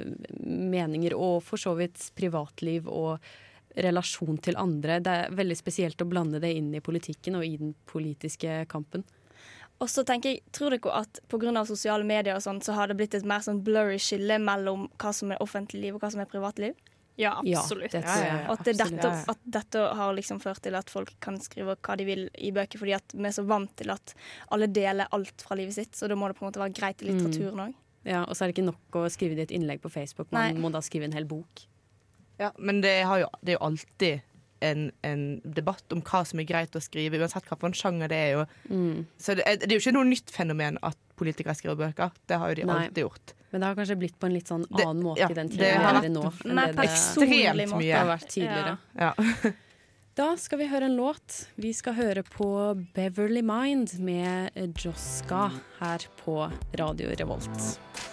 meninger, 0.41 1.15
og 1.17 1.43
for 1.47 1.61
så 1.61 1.75
vidt 1.79 2.11
privatliv 2.19 2.89
og 2.91 3.19
relasjon 3.77 4.39
til 4.43 4.59
andre. 4.61 4.99
Det 5.05 5.17
er 5.25 5.39
veldig 5.39 5.57
spesielt 5.59 6.03
å 6.03 6.09
blande 6.09 6.41
det 6.43 6.53
inn 6.57 6.73
i 6.75 6.83
politikken 6.85 7.39
og 7.39 7.47
i 7.47 7.57
den 7.61 7.75
politiske 7.91 8.65
kampen. 8.71 9.05
Og 9.81 9.89
så 9.89 10.05
tenker 10.05 10.35
jeg, 10.35 10.43
Tror 10.53 10.75
dere 10.75 10.93
at 10.93 11.21
pga. 11.29 11.65
sosiale 11.65 12.05
medier 12.05 12.37
og 12.37 12.43
sånt, 12.45 12.65
så 12.65 12.75
har 12.77 12.89
det 12.89 12.99
blitt 12.99 13.15
et 13.15 13.25
mer 13.25 13.41
sånn 13.41 13.63
blurry 13.65 13.99
skille 13.99 14.39
mellom 14.39 14.89
hva 15.01 15.13
som 15.17 15.33
er 15.33 15.41
offentlig 15.41 15.81
liv 15.81 15.95
og 15.95 16.03
hva 16.03 16.11
som 16.13 16.21
er 16.21 16.29
privatliv? 16.31 16.75
ja, 17.21 17.41
Ja, 17.45 17.59
absolutt. 17.61 17.93
det 17.93 18.03
tror 18.03 18.25
jeg. 18.25 18.45
Og 18.49 18.53
at, 18.55 18.65
det 18.65 18.75
dette, 18.79 19.09
at 19.29 19.41
dette 19.45 19.83
har 19.99 20.15
liksom 20.17 20.41
ført 20.41 20.63
til 20.65 20.77
at 20.79 20.91
folk 20.91 21.13
kan 21.21 21.37
skrive 21.43 21.77
hva 21.77 21.97
de 21.97 22.07
vil 22.09 22.23
i 22.39 22.51
bøker, 22.51 22.81
fordi 22.81 22.95
at 22.97 23.13
vi 23.13 23.27
er 23.29 23.35
så 23.37 23.45
vant 23.45 23.73
til 23.77 23.93
at 23.93 24.15
alle 24.55 24.71
deler 24.73 25.11
alt 25.13 25.45
fra 25.45 25.59
livet 25.59 25.77
sitt, 25.77 25.93
så 25.97 26.09
da 26.09 26.17
må 26.17 26.31
det 26.31 26.39
på 26.39 26.47
en 26.47 26.51
måte 26.51 26.63
være 26.63 26.77
greit 26.77 27.03
i 27.05 27.11
litteraturen 27.11 27.67
òg. 27.69 27.75
Ja, 28.09 28.23
og 28.25 28.33
så 28.33 28.45
er 28.45 28.49
det 28.49 28.57
ikke 28.57 28.71
nok 28.71 28.97
å 28.97 29.05
skrive 29.13 29.37
det 29.37 29.45
i 29.45 29.49
et 29.51 29.57
innlegg 29.59 29.83
på 29.85 29.93
Facebook, 29.93 30.31
man 30.33 30.55
Nei. 30.55 30.63
må 30.63 30.71
da 30.73 30.81
skrive 30.85 31.05
en 31.05 31.17
hel 31.17 31.29
bok. 31.29 31.67
Ja, 32.41 32.51
men 32.59 32.81
det, 32.85 32.97
har 33.05 33.21
jo, 33.23 33.29
det 33.45 33.55
er 33.55 33.59
jo 33.59 33.65
alltid 33.69 34.27
en, 34.65 34.87
en 35.07 35.23
debatt 35.45 35.93
om 35.97 36.03
hva 36.05 36.21
som 36.29 36.41
er 36.43 36.49
greit 36.49 36.75
å 36.77 36.81
skrive, 36.85 37.17
uansett 37.21 37.47
hva 37.49 37.57
for 37.61 37.71
en 37.71 37.77
sjanger 37.77 38.11
det 38.13 38.19
er. 38.21 38.33
Jo. 38.35 38.47
Mm. 38.73 39.07
Så 39.21 39.37
det 39.39 39.45
er, 39.49 39.61
det 39.63 39.71
er 39.71 39.77
jo 39.79 39.85
ikke 39.85 39.95
noe 39.97 40.09
nytt 40.09 40.33
fenomen 40.35 40.77
at 40.85 40.99
politikere 41.21 41.55
skriver 41.57 41.79
bøker. 41.87 42.13
Det 42.29 42.39
har 42.41 42.53
jo 42.53 42.59
de 42.63 42.67
Nei. 42.69 42.77
alltid 42.87 43.05
gjort. 43.07 43.35
Men 43.51 43.63
det 43.65 43.71
har 43.71 43.79
kanskje 43.81 43.97
blitt 43.99 44.19
på 44.21 44.29
en 44.29 44.37
litt 44.37 44.51
sånn 44.53 44.67
Det- 44.69 44.85
annen 44.85 45.03
måte 45.03 45.21
ja, 45.25 45.31
i 45.33 45.35
den 45.35 45.49
det 45.49 45.59
vi 45.59 45.71
har 45.85 45.97
i 46.03 46.07
er 46.07 46.13
nå. 46.13 46.23
enn 46.45 46.61
det 46.61 46.69
det 46.77 46.85
Ekstremt 46.85 47.75
mye. 47.75 47.97
har 47.97 48.07
vært 48.13 48.29
tidligere. 48.37 48.79
Ja. 48.95 49.15
Da 50.21 50.35
skal 50.37 50.59
vi 50.59 50.67
høre 50.69 50.85
en 50.91 50.97
låt. 50.99 51.47
Vi 51.57 51.71
skal 51.73 51.95
høre 51.97 52.25
på 52.27 52.47
Beverly 52.93 53.41
Mind 53.47 53.95
med 54.03 54.51
Joska 54.77 55.47
her 55.79 56.05
på 56.25 56.51
Radio 56.77 57.15
Revolt. 57.17 58.10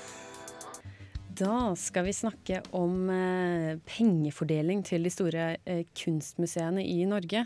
Da 1.38 1.76
skal 1.76 2.08
vi 2.08 2.14
snakke 2.14 2.62
om 2.74 3.10
eh, 3.14 3.78
pengefordeling 3.86 4.82
til 4.88 5.04
de 5.06 5.12
store 5.14 5.44
eh, 5.70 5.84
kunstmuseene 5.94 6.82
i 6.82 7.04
Norge. 7.06 7.44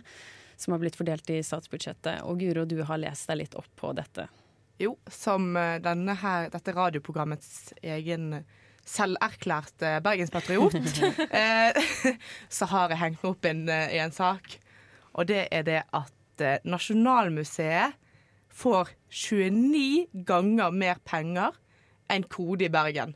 Som 0.55 0.75
har 0.75 0.79
blitt 0.79 0.95
fordelt 0.95 1.27
i 1.33 1.41
statsbudsjettet. 1.43 2.21
Og 2.29 2.39
Guro, 2.39 2.63
du 2.69 2.77
har 2.87 3.01
lest 3.01 3.27
deg 3.27 3.41
litt 3.41 3.57
opp 3.59 3.67
på 3.75 3.91
dette. 3.97 4.29
Jo, 4.79 4.93
som 5.11 5.51
eh, 5.59 5.81
denne 5.83 6.15
her, 6.21 6.47
dette 6.53 6.75
radioprogrammets 6.77 7.73
egen 7.83 8.45
selverklærte 8.87 9.97
bergenspatriot, 10.05 10.77
eh, 11.41 11.81
så 12.57 12.69
har 12.71 12.93
jeg 12.93 13.01
hengt 13.01 13.23
meg 13.25 13.33
opp 13.33 13.49
en, 13.49 13.65
eh, 13.69 13.95
i 13.97 13.99
en 14.03 14.15
sak. 14.15 14.55
Og 15.19 15.27
det 15.27 15.49
er 15.51 15.67
det 15.67 15.81
at 15.91 16.45
eh, 16.45 16.61
Nasjonalmuseet 16.63 17.97
får 18.51 18.95
29 19.09 20.23
ganger 20.27 20.71
mer 20.75 21.03
penger 21.03 21.59
enn 22.11 22.23
Kode 22.31 22.67
i 22.67 22.71
Bergen. 22.71 23.15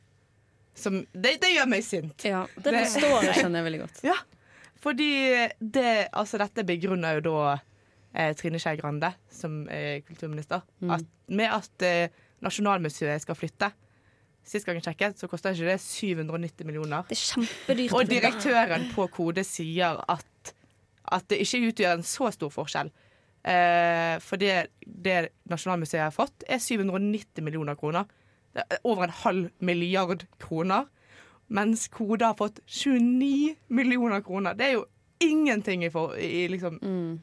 Som 0.75 0.97
det, 1.13 1.37
det 1.41 1.53
gjør 1.55 1.69
meg 1.71 1.83
sint. 1.87 2.25
Ja, 2.27 2.43
Det 2.57 2.73
forstår 2.75 3.23
jeg. 3.29 3.35
skjønner 3.39 3.61
jeg 3.61 3.67
veldig 3.69 3.79
godt. 3.85 4.01
Ja, 4.11 4.17
fordi 4.83 5.09
det, 5.59 5.93
altså 6.13 6.37
dette 6.41 6.65
begrunner 6.67 7.17
jo 7.17 7.23
da 7.29 7.37
eh, 8.13 8.33
Trine 8.37 8.59
Skei 8.61 8.75
Grande, 8.77 9.13
som 9.33 9.63
eh, 9.71 10.01
kulturminister, 10.05 10.61
Mm. 10.83 10.91
at, 10.97 11.07
med 11.29 11.49
at 11.55 11.85
eh, 11.87 12.09
Nasjonalmuseet 12.45 13.23
skal 13.23 13.35
flytte. 13.39 13.71
Sist 14.45 14.67
gang 14.67 14.77
jeg 14.77 14.85
sjekket, 14.85 15.15
så 15.17 15.25
koster 15.31 15.55
ikke 15.55 15.71
det 15.71 15.79
790 15.81 16.67
millioner. 16.69 17.07
Det 17.09 17.15
er 17.17 17.21
kjempedyrt. 17.23 17.95
Og 17.97 18.11
direktøren 18.11 18.83
på 18.93 19.07
Kode 19.15 19.41
sier 19.47 19.97
at, 20.11 20.51
at 21.17 21.25
det 21.31 21.39
ikke 21.41 21.63
utgjør 21.71 21.95
en 21.97 22.05
så 22.05 22.29
stor 22.35 22.51
forskjell. 22.53 22.91
Eh, 23.45 24.19
for 24.21 24.37
det, 24.41 24.67
det 24.85 25.15
Nasjonalmuseet 25.49 26.03
har 26.03 26.13
fått, 26.13 26.45
er 26.45 26.61
790 26.61 27.41
millioner 27.45 27.77
kroner. 27.79 28.05
Er 28.55 28.79
over 28.87 29.03
en 29.03 29.15
halv 29.23 29.49
milliard 29.59 30.23
kroner. 30.39 30.85
Mens 31.49 31.87
Kode 31.93 32.25
har 32.25 32.37
fått 32.39 32.59
29 32.65 33.55
millioner 33.69 34.21
kroner. 34.25 34.55
Det 34.57 34.65
er 34.69 34.73
jo 34.79 34.85
ingenting 35.21 35.83
i, 35.85 35.89
for, 35.93 36.15
i, 36.17 36.47
liksom, 36.49 36.79
Mm. 36.81 37.19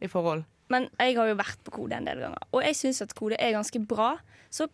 i 0.00 0.08
forhold. 0.08 0.44
Men 0.68 0.88
jeg 0.98 1.14
har 1.16 1.28
jo 1.28 1.34
vært 1.38 1.60
på 1.64 1.70
Kode 1.70 1.94
en 1.98 2.04
del 2.08 2.18
ganger, 2.18 2.38
og 2.52 2.62
jeg 2.64 2.74
syns 2.74 3.02
at 3.04 3.12
Kode 3.14 3.36
er 3.38 3.52
ganske 3.54 3.78
bra. 3.86 4.16
Så 4.50 4.66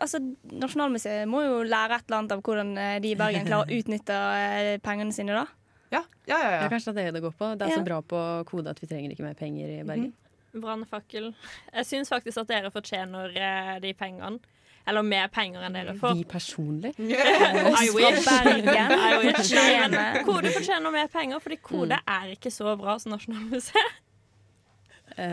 altså, 0.00 0.20
Nasjonalmuseet 0.52 1.26
må 1.26 1.40
jo 1.42 1.62
lære 1.66 1.96
et 1.96 2.04
eller 2.06 2.18
annet 2.20 2.32
av 2.36 2.42
hvordan 2.42 2.70
eh, 2.78 2.98
de 3.02 3.10
i 3.10 3.16
Bergen 3.18 3.46
klarer 3.48 3.66
å 3.66 3.78
utnytte 3.80 4.14
eh, 4.14 4.78
pengene 4.84 5.12
sine, 5.16 5.32
da. 5.34 5.46
Ja, 5.90 6.04
ja, 6.28 6.36
ja. 6.38 6.50
Ja, 6.50 6.60
ja. 6.62 6.68
kanskje 6.70 6.92
det 6.94 7.02
er 7.02 7.10
det 7.10 7.18
det 7.18 7.24
går 7.24 7.34
på. 7.38 7.48
Det 7.58 7.66
er 7.66 7.70
Ja. 7.74 7.78
så 7.80 7.84
bra 7.88 7.98
på 8.02 8.20
kode 8.46 8.70
at 8.70 8.78
vi 8.82 8.86
trenger 8.86 9.10
ikke 9.10 9.26
mer 9.26 9.34
penger 9.34 9.72
i 9.80 9.82
Bergen. 9.82 10.12
Brannfakkel. 10.54 11.32
Jeg 11.74 11.86
syns 11.86 12.10
faktisk 12.10 12.38
at 12.44 12.48
dere 12.50 12.70
fortjener 12.74 13.34
eh, 13.34 13.78
de 13.82 13.92
pengene. 13.94 14.38
Eller 14.90 15.06
mer 15.06 15.28
penger 15.30 15.62
enn 15.68 15.76
dere 15.78 15.94
får. 16.00 16.16
Vi 16.18 16.24
personlig. 16.26 16.90
I 16.98 17.86
wish. 17.94 18.24
Bergen. 18.26 18.94
I 18.98 19.12
wish. 19.22 19.52
Men. 19.54 19.94
Kode 20.26 20.50
fortjener 20.56 20.90
mer 20.94 21.06
penger, 21.12 21.38
fordi 21.44 21.60
Kode 21.62 22.00
Mm. 22.00 22.14
er 22.18 22.32
ikke 22.34 22.50
så 22.52 22.72
bra 22.80 22.96
som 22.98 23.12
Nasjonalmuseet. 23.14 23.98
Uh, 25.20 25.26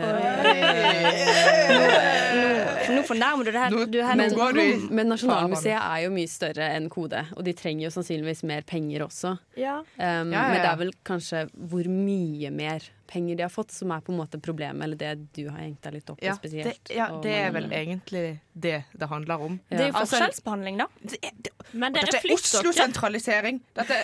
nå 2.96 3.02
fornærmer 3.06 3.46
du 3.46 3.50
det 3.54 3.60
her. 3.62 3.74
Du 3.88 3.98
her 4.02 4.16
Men, 4.18 4.34
du 4.34 4.88
men 4.94 5.10
Nasjonalmuseet 5.12 5.78
er 5.78 6.02
jo 6.04 6.10
mye 6.14 6.30
større 6.30 6.66
enn 6.76 6.88
Kode, 6.92 7.22
og 7.36 7.44
de 7.46 7.54
trenger 7.56 7.86
jo 7.86 7.90
sannsynligvis 7.94 8.42
mer 8.48 8.62
penger 8.68 9.04
også. 9.06 9.36
Ja. 9.58 9.78
Um, 9.96 9.98
Ja, 9.98 10.12
ja, 10.34 10.44
Men 10.52 10.60
det 10.62 10.70
er 10.72 10.78
vel 10.82 10.92
kanskje 11.06 11.44
hvor 11.54 11.88
mye 11.88 12.50
mer 12.54 12.80
penger 13.08 13.38
de 13.38 13.42
har 13.46 13.50
fått, 13.52 13.70
som 13.72 13.90
er 13.94 14.02
på 14.04 14.12
en 14.12 14.18
måte 14.20 14.38
problemet, 14.44 14.82
eller 14.84 14.98
det 15.00 15.14
du 15.36 15.46
har 15.48 15.58
hengt 15.62 15.80
deg 15.86 15.94
litt 15.98 16.10
opp 16.12 16.20
i 16.22 16.26
Ja, 16.28 16.34
spesielt. 16.36 16.80
det, 16.88 16.94
ja, 16.98 17.06
det 17.24 17.32
er 17.40 17.50
vel 17.56 17.66
egentlig 17.72 18.22
det 18.52 18.84
det 18.92 19.08
handler 19.10 19.40
om. 19.46 19.56
Det 19.70 19.80
er 19.80 19.86
jo 19.88 19.94
Altså- 19.98 20.18
forskjellsbehandling, 20.18 20.78
da. 20.82 20.86
Det 21.02 21.18
er, 21.24 21.30
det, 21.46 21.52
Men 21.72 21.92
dette 21.96 22.16
er. 22.20 22.30
Oslo-sentralisering. 22.36 23.60
Dette 23.74 23.94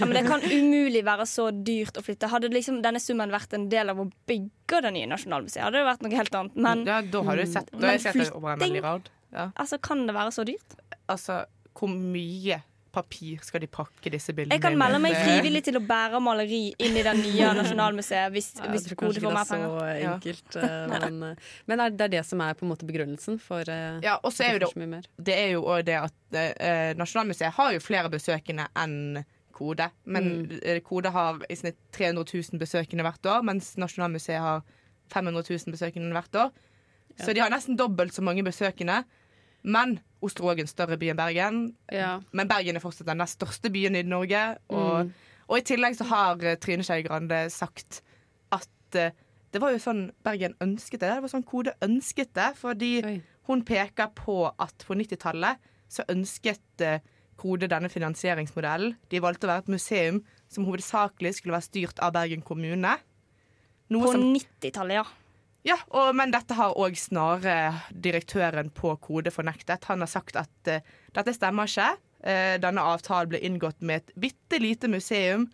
Ja, 0.00 0.06
men 0.06 0.14
det 0.18 0.24
kan 0.28 0.40
umulig 0.42 1.02
være 1.06 1.26
så 1.26 1.48
dyrt 1.64 1.96
å 1.98 2.02
flytte. 2.04 2.28
Hadde 2.30 2.50
liksom 2.52 2.82
denne 2.82 3.00
summen 3.02 3.30
vært 3.30 3.52
en 3.54 3.68
del 3.72 3.90
av 3.90 4.00
å 4.02 4.10
bygge 4.28 4.82
det 4.82 4.92
nye 4.92 5.06
Nasjonalmuseet, 5.10 5.62
hadde 5.62 5.78
det 5.80 5.86
vært 5.88 6.02
noe 6.06 6.16
helt 6.16 6.34
annet. 6.34 6.56
Men 6.56 6.84
ja, 6.86 7.00
da 7.02 7.22
har 7.22 7.36
du 7.36 7.46
sett, 7.46 7.70
da 7.72 7.86
har 7.86 7.96
jeg 7.98 8.06
sett 8.08 8.20
det 8.24 8.32
over 8.34 8.56
en 8.62 8.82
rad. 8.82 9.10
Ja. 9.32 9.50
altså, 9.58 9.78
kan 9.82 10.06
det 10.06 10.14
være 10.16 10.32
så 10.32 10.44
dyrt? 10.46 10.76
Altså, 11.12 11.44
hvor 11.76 11.90
mye 11.92 12.62
papir 12.96 13.42
skal 13.44 13.62
de 13.62 13.68
pakke 13.70 14.10
disse 14.14 14.32
bildene 14.36 14.56
Jeg 14.56 14.62
kan 14.64 14.78
melde 14.80 14.98
meg 15.04 15.14
frivillig 15.20 15.62
til 15.68 15.76
å 15.78 15.82
bære 15.86 16.20
maleri 16.24 16.62
inn 16.82 16.96
i 16.96 17.04
det 17.06 17.12
nye 17.20 17.50
Nasjonalmuseet 17.60 18.32
hvis, 18.34 18.48
Ja, 18.58 18.70
hvis 18.72 18.88
Kode 18.96 19.20
får 19.22 19.36
mer 19.36 19.48
penger. 19.52 19.76
er 19.84 20.00
så 20.00 20.08
enkelt. 20.14 20.58
ja. 20.64 20.98
men 21.10 21.36
men 21.70 21.84
er 21.86 21.94
det 21.96 22.08
er 22.08 22.12
det 22.16 22.24
som 22.28 22.40
er 22.46 22.56
på 22.58 22.64
en 22.66 22.72
måte 22.72 22.88
begrunnelsen 22.88 23.38
for 23.42 23.68
eh, 23.68 24.00
Ja, 24.06 24.16
og 24.22 24.32
så 24.34 24.48
er 24.48 24.56
jo 24.58 24.64
det 24.66 25.02
det 25.30 25.36
er 25.44 25.48
jo 25.54 25.62
også 25.64 25.86
det 25.92 25.98
at 26.02 26.40
eh, 26.42 26.92
Nasjonalmuseet 26.98 27.54
har 27.60 27.72
jo 27.76 27.84
flere 27.84 28.10
besøkende 28.12 28.68
enn 28.76 29.24
Kode. 29.56 29.86
Men 30.04 30.26
Mm. 30.26 30.58
eh, 30.68 30.80
Kode 30.84 31.08
har 31.14 31.38
i 31.48 31.54
snitt 31.56 31.78
300 31.96 32.26
000 32.52 32.58
besøkende 32.60 33.04
hvert 33.06 33.24
år, 33.32 33.40
mens 33.48 33.70
Nasjonalmuseet 33.80 34.36
har 34.44 34.60
500 35.14 35.46
000 35.48 35.72
besøkende 35.72 36.12
hvert 36.12 36.36
år. 36.42 36.50
Så 37.16 37.32
de 37.32 37.40
har 37.40 37.48
nesten 37.48 37.78
dobbelt 37.78 38.12
så 38.12 38.20
mange 38.20 38.44
besøkende. 38.44 38.98
Men 39.66 39.96
Oslo 40.24 40.48
er 40.52 40.62
en 40.62 40.70
større 40.70 40.96
by 41.00 41.10
enn 41.12 41.18
Bergen. 41.18 41.56
Ja. 41.92 42.16
Men 42.32 42.48
Bergen 42.50 42.78
er 42.78 42.82
fortsatt 42.84 43.08
den 43.10 43.22
største 43.28 43.70
byen 43.74 43.98
i 43.98 44.02
Norge. 44.06 44.42
Og, 44.70 45.06
Mm. 45.06 45.12
og 45.48 45.58
i 45.58 45.64
tillegg 45.66 45.96
så 45.98 46.06
har 46.08 46.42
eh, 46.44 46.56
Trine 46.62 46.86
Skei 46.86 47.02
Grande 47.02 47.48
sagt 47.50 48.00
at 48.54 48.68
uh, 48.96 49.10
det 49.52 49.60
var 49.62 49.72
jo 49.74 49.78
sånn 49.82 50.10
Bergen 50.24 50.54
ønsket 50.62 51.00
det. 51.02 51.10
Det 51.16 51.22
var 51.24 51.32
sånn 51.32 51.44
Kode 51.46 51.74
ønsket 51.82 52.32
det, 52.38 52.52
fordi 52.60 52.92
Oi. 53.04 53.16
hun 53.48 53.64
peker 53.66 54.10
på 54.14 54.38
at 54.58 54.86
på 54.86 54.94
90-tallet 54.94 55.58
så 55.88 56.06
ønsket 56.08 56.82
uh, 56.86 56.98
Kode 57.36 57.68
denne 57.68 57.90
finansieringsmodellen. 57.92 58.94
De 59.10 59.20
valgte 59.20 59.46
å 59.46 59.50
være 59.50 59.66
et 59.66 59.74
museum 59.74 60.22
som 60.48 60.64
hovedsakelig 60.64 61.34
skulle 61.36 61.52
være 61.58 61.66
styrt 61.68 61.98
av 62.00 62.14
Bergen 62.16 62.40
kommune. 62.42 62.96
Noe 63.90 64.02
På 64.02 64.14
90-tallet, 64.16 65.02
ja. 65.02 65.04
Ja, 65.66 65.76
og, 65.90 66.12
men 66.14 66.30
dette 66.34 66.54
har 66.54 66.76
òg 66.78 66.96
snarere 66.98 67.74
direktøren 67.90 68.70
på 68.74 68.92
Kode 69.02 69.32
fornektet. 69.34 69.88
Han 69.90 70.04
har 70.04 70.10
sagt 70.10 70.38
at 70.38 70.70
uh, 70.70 70.92
dette 71.16 71.34
stemmer 71.34 71.70
ikke. 71.70 71.88
Uh, 72.22 72.54
denne 72.62 72.84
avtalen 72.94 73.32
ble 73.32 73.42
inngått 73.44 73.82
med 73.82 74.04
et 74.04 74.14
bitte 74.26 74.60
lite 74.62 74.90
museum 74.90 75.48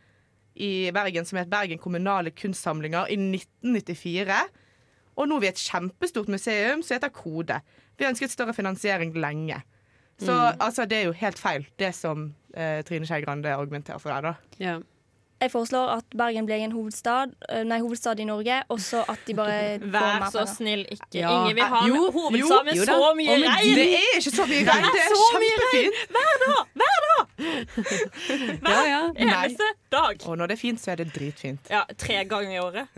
i 0.53 0.91
Bergen 0.93 1.25
som 1.25 1.41
het 1.41 1.51
Bergen 1.53 1.81
kommunale 1.81 2.35
kunstsamlinger 2.37 3.09
i 3.09 3.17
1994. 3.17 4.43
Og 5.17 5.29
nå 5.29 5.39
er 5.39 5.45
vi 5.45 5.53
et 5.53 5.65
kjempestort 5.65 6.29
museum 6.33 6.85
som 6.85 6.97
heter 6.99 7.13
Kode. 7.13 7.63
Vi 7.97 8.05
har 8.05 8.13
ønsket 8.13 8.33
større 8.33 8.57
finansiering 8.57 9.17
lenge. 9.17 9.63
Så 10.23 10.35
altså, 10.61 10.85
det 10.87 10.99
er 11.01 11.09
jo 11.09 11.17
helt 11.19 11.39
feil, 11.41 11.65
det 11.81 11.95
som 11.97 12.29
uh, 12.55 12.81
Trine 12.87 13.09
Skei 13.09 13.25
Grande 13.25 13.55
argumenterer 13.57 13.99
for 13.99 14.13
der, 14.13 14.29
da. 14.29 14.35
Ja. 14.63 14.77
Jeg 15.43 15.51
foreslår 15.51 15.89
at 15.97 16.05
Bergen 16.15 16.47
blir 16.47 16.61
en 16.63 16.71
hovedstad, 16.71 17.33
eh, 17.51 17.65
nei, 17.67 17.81
hovedstad 17.83 18.21
i 18.23 18.25
Norge, 18.29 18.61
og 18.71 18.79
så 18.79 19.01
at 19.11 19.19
de 19.27 19.35
bare 19.35 19.79
Vær 19.83 20.29
så 20.31 20.45
penger. 20.45 20.53
snill, 20.55 20.85
ikke 20.95 21.19
Ja. 21.19 21.31
Ingen 21.43 21.57
vil 21.59 21.65
ha 21.73 21.81
Jo, 21.89 21.95
med 22.05 22.13
hovedstad 22.15 22.65
med 22.69 22.75
jo 22.79 22.85
så 22.87 23.15
mye 23.19 23.35
regn! 23.43 23.75
Det 23.75 23.87
er 23.99 24.19
ikke 24.21 24.35
så 24.37 24.47
mye 24.47 24.63
regn, 24.71 24.87
det 24.95 25.03
er, 25.03 25.09
kjempefint. 25.33 25.95
Hver 26.15 26.35
dag! 26.45 26.63
Hver 26.79 26.99
dag! 27.09 27.25
Hver 28.63 28.71
ja, 28.71 28.83
ja. 28.87 29.03
Eneste 29.27 29.67
dag. 29.93 30.15
Og 30.31 30.39
når 30.39 30.47
det 30.47 30.55
er 30.59 30.63
fint, 30.63 30.81
så 30.81 30.93
er 30.95 31.03
det 31.03 31.09
dritfint. 31.17 31.71
Ja, 31.71 31.83
tre 31.99 32.23
ganger 32.25 32.55
i 32.55 32.61
året. 32.63 32.87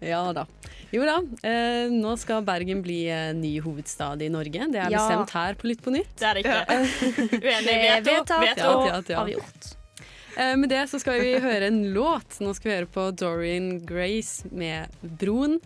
Ja 0.00 0.22
da. 0.32 0.46
Jo 0.94 1.04
da, 1.04 1.18
eh, 1.44 1.90
nå 1.92 2.14
skal 2.18 2.40
Bergen 2.46 2.80
bli 2.82 3.02
eh, 3.12 3.34
ny 3.36 3.50
hovedstad 3.60 4.22
i 4.24 4.30
Norge. 4.32 4.64
Det 4.72 4.80
er 4.80 4.88
Ja. 4.90 4.96
bestemt 4.96 5.30
her 5.36 5.54
på 5.60 5.68
Lytt 5.68 5.82
på 5.84 5.92
nytt. 5.92 6.14
Det 6.16 6.24
er 6.24 6.34
det 6.34 6.44
ikke. 6.46 6.64
Uenig. 7.44 7.66
Det 7.66 8.06
Veto. 8.06 8.14
vedtatt 8.14 8.40
Veto. 8.46 8.70
og 8.70 8.86
Ja, 8.86 8.94
ja, 8.96 9.02
ja. 9.08 9.18
avgjort. 9.20 9.68
Eh, 10.36 10.56
med 10.56 10.68
det 10.70 10.84
så 10.90 11.00
skal 11.02 11.20
vi 11.20 11.34
høre 11.42 11.66
en 11.70 11.82
låt. 11.94 12.38
Nå 12.40 12.54
skal 12.56 12.70
vi 12.70 12.76
høre 12.76 12.90
på 12.90 13.08
Dorian 13.18 13.80
Grace 13.86 14.46
med 14.50 14.88
'Broen'. 15.02 15.60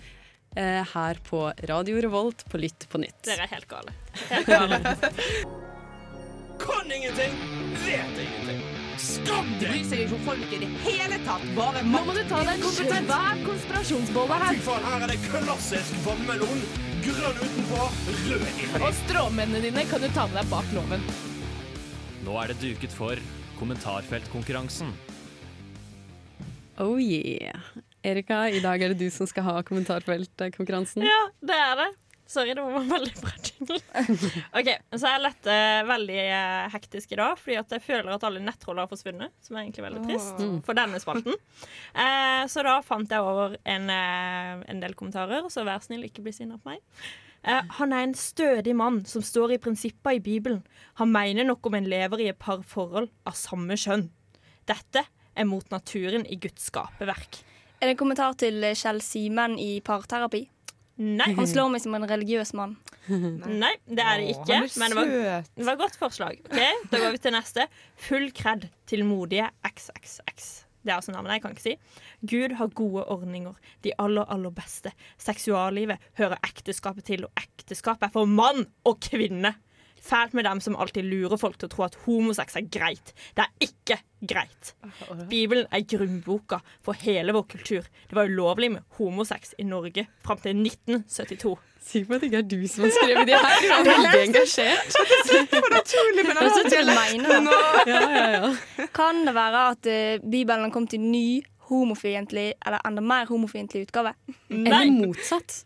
eh, 0.57 0.85
her 0.94 1.18
på 1.27 1.53
Radio 1.68 2.00
Revolt 2.00 2.44
på 2.48 2.59
Lytt 2.62 2.87
på 2.88 2.98
nytt. 3.03 3.22
Dere 3.27 3.42
er 3.42 3.50
helt 3.57 3.66
gale. 3.68 3.90
Helt 4.31 4.46
gale. 4.46 4.79
Kan 6.59 6.92
ingenting, 6.92 7.33
vet 7.85 8.18
ingenting. 8.22 8.61
Skam 8.96 9.48
deg! 9.59 9.68
bryr 9.68 9.85
seg 9.90 10.05
ikke 10.05 10.14
om 10.14 10.22
folk 10.29 10.53
i 10.55 10.59
det 10.62 10.68
hele 10.85 11.18
tatt. 11.27 11.42
Bare 11.57 11.83
Nå 11.83 12.05
må 12.07 12.14
du 12.14 12.22
ta 12.31 12.44
deg 12.46 12.62
en 12.62 13.09
svær 13.11 13.40
konspirasjonsbolle 13.48 14.38
Fy 14.38 14.44
her. 14.44 14.61
faen, 14.68 14.85
her 14.92 15.03
er 15.03 15.11
det 15.11 15.18
klassisk 15.27 15.96
vannmelon. 16.07 16.62
Grønn 17.05 17.40
utenpå, 17.42 17.88
rød 18.31 18.44
inni. 18.53 18.68
Og 18.79 18.94
stråmennene 19.03 19.61
dine 19.66 19.85
kan 19.90 20.00
du 20.00 20.09
ta 20.14 20.29
med 20.31 20.38
deg 20.38 20.50
bak 20.55 20.70
loven. 20.79 21.03
Nå 22.24 22.38
er 22.44 22.55
det 22.55 22.61
duket 22.62 22.94
for 22.94 23.18
kommentarfeltkonkurransen. 23.59 24.93
Oh 26.83 27.01
yeah. 27.01 27.61
Erika, 28.05 28.49
i 28.51 28.61
dag 28.61 28.83
er 28.83 28.93
det 28.93 29.07
du 29.07 29.11
som 29.14 29.29
skal 29.31 29.47
ha 29.47 29.61
kommentarfeltkonkurransen. 29.67 31.07
Ja, 31.07 31.21
det 31.40 31.57
er 31.57 31.77
det. 31.81 31.90
Sorry, 32.27 32.55
det 32.57 32.62
var 32.62 32.87
veldig 32.88 33.12
bra 33.21 33.33
jingle. 33.45 33.79
OK, 34.59 34.71
så 34.97 35.11
er 35.11 35.25
dette 35.27 35.57
veldig 35.88 36.21
eh, 36.25 36.69
hektisk 36.73 37.12
i 37.12 37.19
dag, 37.21 37.37
fordi 37.38 37.59
at 37.61 37.75
jeg 37.77 37.85
føler 37.85 38.14
at 38.14 38.25
alle 38.25 38.40
nettroller 38.43 38.87
har 38.87 38.90
forsvunnet. 38.90 39.33
Som 39.45 39.59
er 39.59 39.67
egentlig 39.67 39.85
veldig 39.85 40.05
trist 40.07 40.40
for 40.67 40.79
denne 40.79 41.01
spalten. 41.03 41.37
Eh, 41.95 42.45
så 42.51 42.64
da 42.67 42.81
fant 42.83 43.12
jeg 43.12 43.23
over 43.23 43.53
en, 43.71 43.85
eh, 43.93 44.62
en 44.73 44.81
del 44.83 44.97
kommentarer, 44.99 45.47
så 45.53 45.62
vær 45.67 45.79
snill, 45.85 46.03
ikke 46.09 46.25
bli 46.25 46.33
sinna 46.35 46.57
på 46.59 46.73
meg. 46.73 46.81
Eh, 47.44 47.64
han 47.78 47.92
er 47.92 48.07
en 48.07 48.14
stødig 48.16 48.74
mann 48.76 49.02
som 49.09 49.22
står 49.24 49.54
i 49.54 49.61
prinsippa 49.61 50.14
i 50.16 50.22
Bibelen. 50.24 50.62
Han 51.00 51.12
mener 51.12 51.44
nok 51.44 51.66
om 51.68 51.76
en 51.76 51.88
lever 51.88 52.24
i 52.24 52.30
et 52.33 52.38
par 52.40 52.62
forhold 52.64 53.11
av 53.28 53.37
samme 53.37 53.76
kjønn. 53.76 54.09
Dette 54.68 55.04
er 55.37 55.48
mot 55.48 55.68
naturen 55.72 56.24
i 56.24 56.38
Guds 56.40 56.70
skaperverk. 56.70 57.42
Er 57.80 57.90
det 57.90 57.96
en 57.96 58.00
kommentar 58.00 58.37
til 58.40 58.64
Kjell 58.72 59.02
Simen 59.04 59.59
i 59.61 59.76
parterapi? 59.85 60.46
Nei, 60.94 61.33
Han 61.35 61.48
slår 61.50 61.72
meg 61.72 61.83
som 61.83 61.96
en 61.98 62.07
religiøs 62.07 62.54
mann. 62.54 62.76
nei, 63.11 63.72
det 63.85 64.04
er 64.04 64.20
det 64.22 64.37
ikke. 64.37 64.61
Men 64.78 64.92
det 64.92 64.96
var. 64.96 65.09
Det 65.50 65.66
var 65.66 65.74
et 65.74 65.83
godt 65.83 65.98
forslag. 65.98 66.38
Okay, 66.46 66.85
Da 66.92 67.00
går 67.02 67.16
vi 67.16 67.22
til 67.26 67.35
neste. 67.35 67.66
Full 68.07 68.30
kred 68.33 68.68
til 68.88 69.02
modige 69.04 69.50
XXX. 69.66 70.63
Det 70.85 70.92
er 70.92 70.99
altså 71.01 71.14
navnet 71.14 71.38
jeg 71.38 71.42
kan 71.42 71.55
ikke 71.57 71.64
si. 71.64 71.77
Gud 72.29 72.55
har 72.59 72.73
gode 72.77 73.05
ordninger. 73.09 73.57
De 73.85 73.92
aller, 73.99 74.29
aller 74.29 74.53
beste. 74.55 74.92
Seksuallivet 75.18 76.03
hører 76.20 76.37
ekteskapet 76.44 77.09
til, 77.09 77.25
og 77.25 77.33
ekteskapet 77.40 78.11
er 78.11 78.14
for 78.14 78.29
mann 78.29 78.66
og 78.85 79.01
kvinne. 79.05 79.55
Fælt 80.05 80.35
med 80.37 80.45
dem 80.45 80.61
som 80.61 80.77
alltid 80.77 81.07
lurer 81.09 81.38
folk 81.40 81.57
til 81.59 81.71
å 81.71 81.73
tro 81.73 81.85
at 81.87 81.95
homosex 82.05 82.59
er 82.61 82.67
greit. 82.73 83.12
Det 83.37 83.45
er 83.47 83.69
ikke 83.69 83.97
greit. 84.25 84.75
Bibelen 85.31 85.67
er 85.73 85.85
grunnboka 85.88 86.59
for 86.85 86.97
hele 87.05 87.33
vår 87.37 87.47
kultur. 87.55 87.87
Det 88.11 88.17
var 88.17 88.29
ulovlig 88.29 88.71
med 88.77 88.83
homosex 88.99 89.55
i 89.59 89.64
Norge 89.69 90.07
fram 90.25 90.40
til 90.45 90.57
1972. 90.61 91.55
Sikker 91.85 92.09
på 92.09 92.17
at 92.17 92.23
det 92.23 92.29
ikke 92.31 92.38
er 92.40 92.47
du 92.49 92.69
som 92.73 92.85
har 92.87 92.93
skrevet 92.97 93.29
det 93.29 93.40
her. 93.40 93.57
Du 93.64 93.73
er 93.75 93.88
veldig 93.90 94.21
engasjert. 94.29 94.95
For 95.51 95.73
naturlig, 95.75 96.23
men 96.29 96.38
Det 96.38 96.47
er 96.47 96.55
så 96.55 96.62
til 96.73 96.88
det. 96.93 96.95
Ja, 97.90 98.01
ja, 98.14 98.25
ja. 98.37 98.87
Kan 99.01 99.25
det 99.29 99.35
være 99.37 99.64
at 99.75 99.90
eh, 99.93 100.23
Bibelen 100.25 100.73
kom 100.73 100.87
til 100.88 101.05
ny 101.05 101.43
homofiendtlig, 101.69 102.51
eller 102.67 102.81
enda 102.88 103.05
mer 103.05 103.29
homofiendtlig 103.29 103.87
utgave? 103.88 104.14
Eller 104.53 104.90
motsatt. 104.93 105.62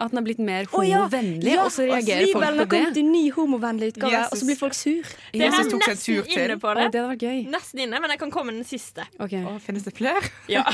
At 0.00 0.10
den 0.10 0.18
er 0.18 0.24
blitt 0.24 0.38
mer 0.40 0.64
Å, 0.72 0.80
ja. 0.88 1.02
homovennlig, 1.02 1.52
Ja, 1.52 1.66
og 1.66 1.72
så 1.74 1.84
reagerer 1.84 2.30
folk 2.32 2.46
på 2.46 2.56
det. 2.56 2.68
kommet 2.72 2.96
i 2.96 3.02
ny 3.04 3.22
homovennlig 3.36 3.90
utgave, 3.92 4.22
og 4.32 4.38
så 4.40 4.46
blir 4.48 4.56
folk 4.56 4.74
sur. 4.74 5.10
Det 5.32 5.42
er 5.44 5.52
tok 5.68 5.82
nesten 5.84 5.98
tur 6.00 6.24
til. 6.24 6.38
inne 6.46 6.56
på 6.62 6.70
Å, 6.70 6.74
det. 6.78 6.86
det 6.94 7.00
hadde 7.02 7.10
vært 7.12 7.24
gøy. 7.28 7.42
Nesten 7.52 7.82
inne, 7.84 8.00
men 8.00 8.14
jeg 8.14 8.18
kan 8.22 8.32
komme 8.32 8.52
med 8.54 8.62
den 8.62 8.68
siste. 8.68 9.04
Okay. 9.20 9.44
Å, 9.44 9.52
finnes 9.60 9.84
det 9.84 9.92
flere? 9.98 10.22
Ja. 10.48 10.64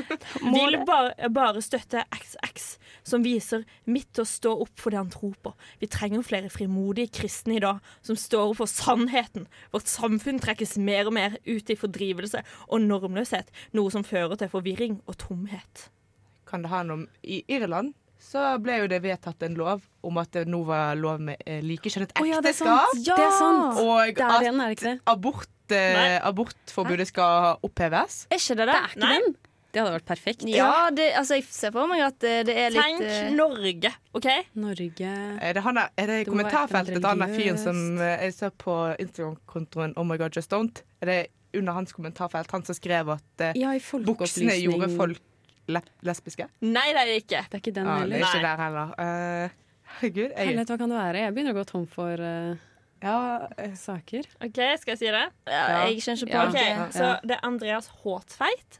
Vil 0.56 0.76
bare, 0.86 1.30
bare 1.32 1.62
støtte 1.64 2.04
XX, 2.12 2.68
som 3.06 3.24
viser 3.24 3.64
midt 3.88 4.12
til 4.14 4.26
å 4.26 4.28
stå 4.28 4.52
opp 4.66 4.76
for 4.82 4.92
det 4.92 5.00
han 5.00 5.10
tror 5.10 5.34
på. 5.42 5.54
Vi 5.80 5.88
trenger 5.90 6.22
flere 6.26 6.52
frimodige 6.52 7.10
kristne 7.22 7.56
i 7.56 7.64
dag 7.64 7.80
som 8.04 8.16
står 8.18 8.52
opp 8.52 8.60
for 8.60 8.70
sannheten. 8.70 9.48
Vårt 9.72 9.88
samfunn 9.90 10.38
trekkes 10.42 10.76
mer 10.78 11.08
og 11.08 11.16
mer 11.16 11.38
ut 11.48 11.70
i 11.72 11.76
fordrivelse 11.80 12.44
og 12.68 12.80
normløshet, 12.84 13.48
noe 13.72 13.90
som 13.94 14.04
fører 14.06 14.36
til 14.36 14.52
forvirring 14.52 15.00
og 15.06 15.16
tomhet. 15.24 15.88
Kan 16.46 16.62
det 16.62 16.70
ha 16.70 16.84
noe 16.86 17.08
I 17.24 17.40
Irland 17.50 17.94
så 18.20 18.44
ble 18.62 18.80
jo 18.82 18.86
det 18.90 19.02
vedtatt 19.04 19.42
en 19.46 19.56
lov 19.58 19.84
om 20.06 20.20
at 20.22 20.32
det 20.34 20.46
nå 20.50 20.62
var 20.66 20.96
lov 20.98 21.20
med 21.22 21.40
likekjønnet 21.46 22.14
ekteskap. 22.14 22.24
Oh, 22.24 22.28
ja, 22.30 22.40
det 22.40 22.52
er 22.52 22.56
ekteskap. 22.56 23.00
Ja, 23.06 23.16
Det 23.16 23.26
er 23.26 23.34
sant. 23.38 23.80
Og 23.82 24.20
Der 24.20 24.46
igjen, 24.46 24.60
er 24.60 24.70
det 24.72 24.78
ikke 24.78 24.88
det? 24.88 24.94
at 25.00 25.12
abort, 25.12 25.50
eh, 25.70 25.76
abortforbudet 25.76 26.22
abortforbudet 26.30 27.08
skal 27.08 27.58
oppheves. 27.62 28.26
Er 28.30 28.40
ikke 28.40 28.56
det 28.56 28.66
det? 28.66 28.66
Det 28.66 28.80
er 28.82 28.88
ikke 28.94 29.04
Nei. 29.06 29.18
den. 29.20 29.36
Det 29.76 29.82
hadde 29.82 29.92
vært 29.98 30.06
perfekt. 30.08 30.44
Ja, 30.48 30.88
det, 30.88 31.10
altså, 31.20 31.36
jeg 31.36 31.44
ser 31.52 31.72
for 31.74 31.84
meg 31.90 32.00
at 32.00 32.24
eh, 32.24 32.40
det 32.48 32.54
er 32.56 32.70
litt 32.72 32.80
Tenk 32.80 33.02
eh, 33.04 33.26
Norge, 33.36 33.90
OK? 34.16 34.28
Norge 34.56 35.10
Er 35.36 35.52
det, 35.52 35.62
han 35.66 35.76
er, 35.76 35.90
er 36.00 36.06
det 36.06 36.18
Det 36.22 36.30
kommentarfeltet 36.30 36.96
til 36.96 37.04
han 37.04 37.20
der 37.20 37.34
fyren 37.34 37.60
som 37.60 38.00
eh, 38.00 38.14
jeg 38.24 38.36
ser 38.38 38.54
på 38.56 38.76
Instagram-kontoen 39.04 39.92
Oh 40.00 40.06
my 40.08 40.16
god, 40.16 40.32
just 40.32 40.54
don't? 40.54 40.80
Er 41.04 41.12
det 41.12 41.18
under 41.56 41.76
hans 41.76 41.92
kommentarfelt 41.92 42.50
han 42.56 42.64
som 42.64 42.78
skrev 42.78 43.12
at 43.18 43.44
eh, 43.44 43.60
Ja, 43.60 43.74
i 43.76 43.82
buksene 44.06 44.56
gjorde 44.62 44.88
folk 44.96 45.20
lesbiske? 45.68 46.46
Nei, 46.62 46.86
det 46.94 47.00
er 47.02 47.06
det 47.10 47.16
ikke. 47.24 47.40
Det 47.50 47.54
er 47.58 47.62
ikke 47.64 47.74
den 47.76 47.86
det 47.86 47.90
heller. 48.00 48.16
er 48.16 48.20
ikke 48.30 48.46
der 48.46 48.58
heller. 48.64 48.88
Uh, 49.00 49.46
herregud. 49.98 50.30
Jeg, 50.30 50.46
Helhet, 50.52 50.68
hva 50.72 50.76
kan 50.80 50.90
det 50.94 50.98
være? 51.02 51.18
Jeg 51.26 51.32
begynner 51.36 51.54
å 51.54 51.58
gå 51.60 51.64
tom 51.72 51.86
for 51.90 52.14
uh, 52.22 52.52
ja, 53.02 53.16
uh, 53.50 53.74
saker. 53.76 54.22
OK, 54.46 54.58
skal 54.80 54.90
jeg 54.94 54.98
si 55.02 55.08
det? 55.12 55.26
ja, 55.50 55.64
Jeg 55.88 56.00
kjenner 56.06 56.22
ikke 56.26 56.36
Ja. 56.36 56.40
på 56.46 56.52
det. 56.56 56.70
Så 56.96 57.04
det 57.26 57.34
er 57.38 57.42
Andreas 57.50 57.86
Håtveit. 58.02 58.70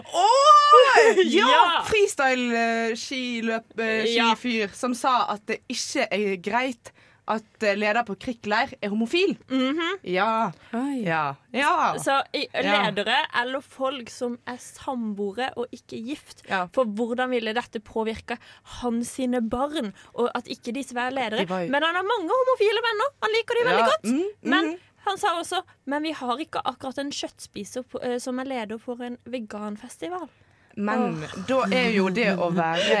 Åh! 0.00 0.52
Ja! 1.30 1.46
Ja! 1.46 1.82
Freestyle-skiløp-skifyr 1.86 4.68
Ja. 4.68 4.74
som 4.74 4.94
sa 4.94 5.26
at 5.34 5.46
det 5.46 5.58
ikke 5.70 6.06
er 6.10 6.36
greit 6.42 6.90
at 7.28 7.62
eh, 7.62 7.74
leder 7.76 8.04
på 8.04 8.14
krikkleir 8.20 8.74
er 8.82 8.88
homofil. 8.92 9.36
Mhm. 9.48 9.98
Ja. 10.04 10.52
Ja. 10.72 11.34
ja. 11.52 11.94
Så 11.98 12.18
ledere 12.34 13.16
Ja. 13.16 13.42
eller 13.42 13.60
folk 13.60 14.10
som 14.10 14.38
er 14.46 14.56
samboere 14.60 15.50
og 15.56 15.66
ikke 15.72 16.00
gift. 16.04 16.42
Ja. 16.48 16.66
For 16.74 16.84
hvordan 16.84 17.30
ville 17.30 17.54
dette 17.56 17.80
påvirke 17.80 18.36
hans 18.80 19.08
sine 19.16 19.40
barn? 19.40 19.92
Og 20.14 20.30
at 20.34 20.46
ikke 20.48 20.72
de 20.74 20.82
skal 20.84 20.96
være 20.96 21.14
ledere. 21.14 21.48
Var 21.48 21.60
jo- 21.64 21.70
Men 21.70 21.82
han 21.82 21.94
har 21.94 22.02
mange 22.02 22.28
homofile 22.28 22.82
venner. 22.88 23.08
Han 23.22 23.30
liker 23.38 23.54
de 23.54 23.68
veldig 23.70 23.84
godt. 23.92 24.04
mm, 24.04 24.18
-hmm. 24.18 24.50
Men 24.50 24.78
han 25.04 25.18
sa 25.18 25.28
også 25.38 25.62
Men 25.86 26.02
vi 26.02 26.10
har 26.12 26.36
ikke 26.38 26.60
akkurat 26.64 26.98
en 26.98 27.10
kjøttspiser 27.10 27.82
på, 27.82 27.98
eh, 28.02 28.18
som 28.18 28.38
er 28.38 28.44
leder 28.44 28.78
for 28.78 29.02
en 29.02 29.18
veganfestival. 29.26 30.28
Men 30.76 31.20
da 31.48 31.60
er 31.70 31.90
jo 31.94 32.08
det 32.14 32.30
å 32.34 32.48
være 32.54 33.00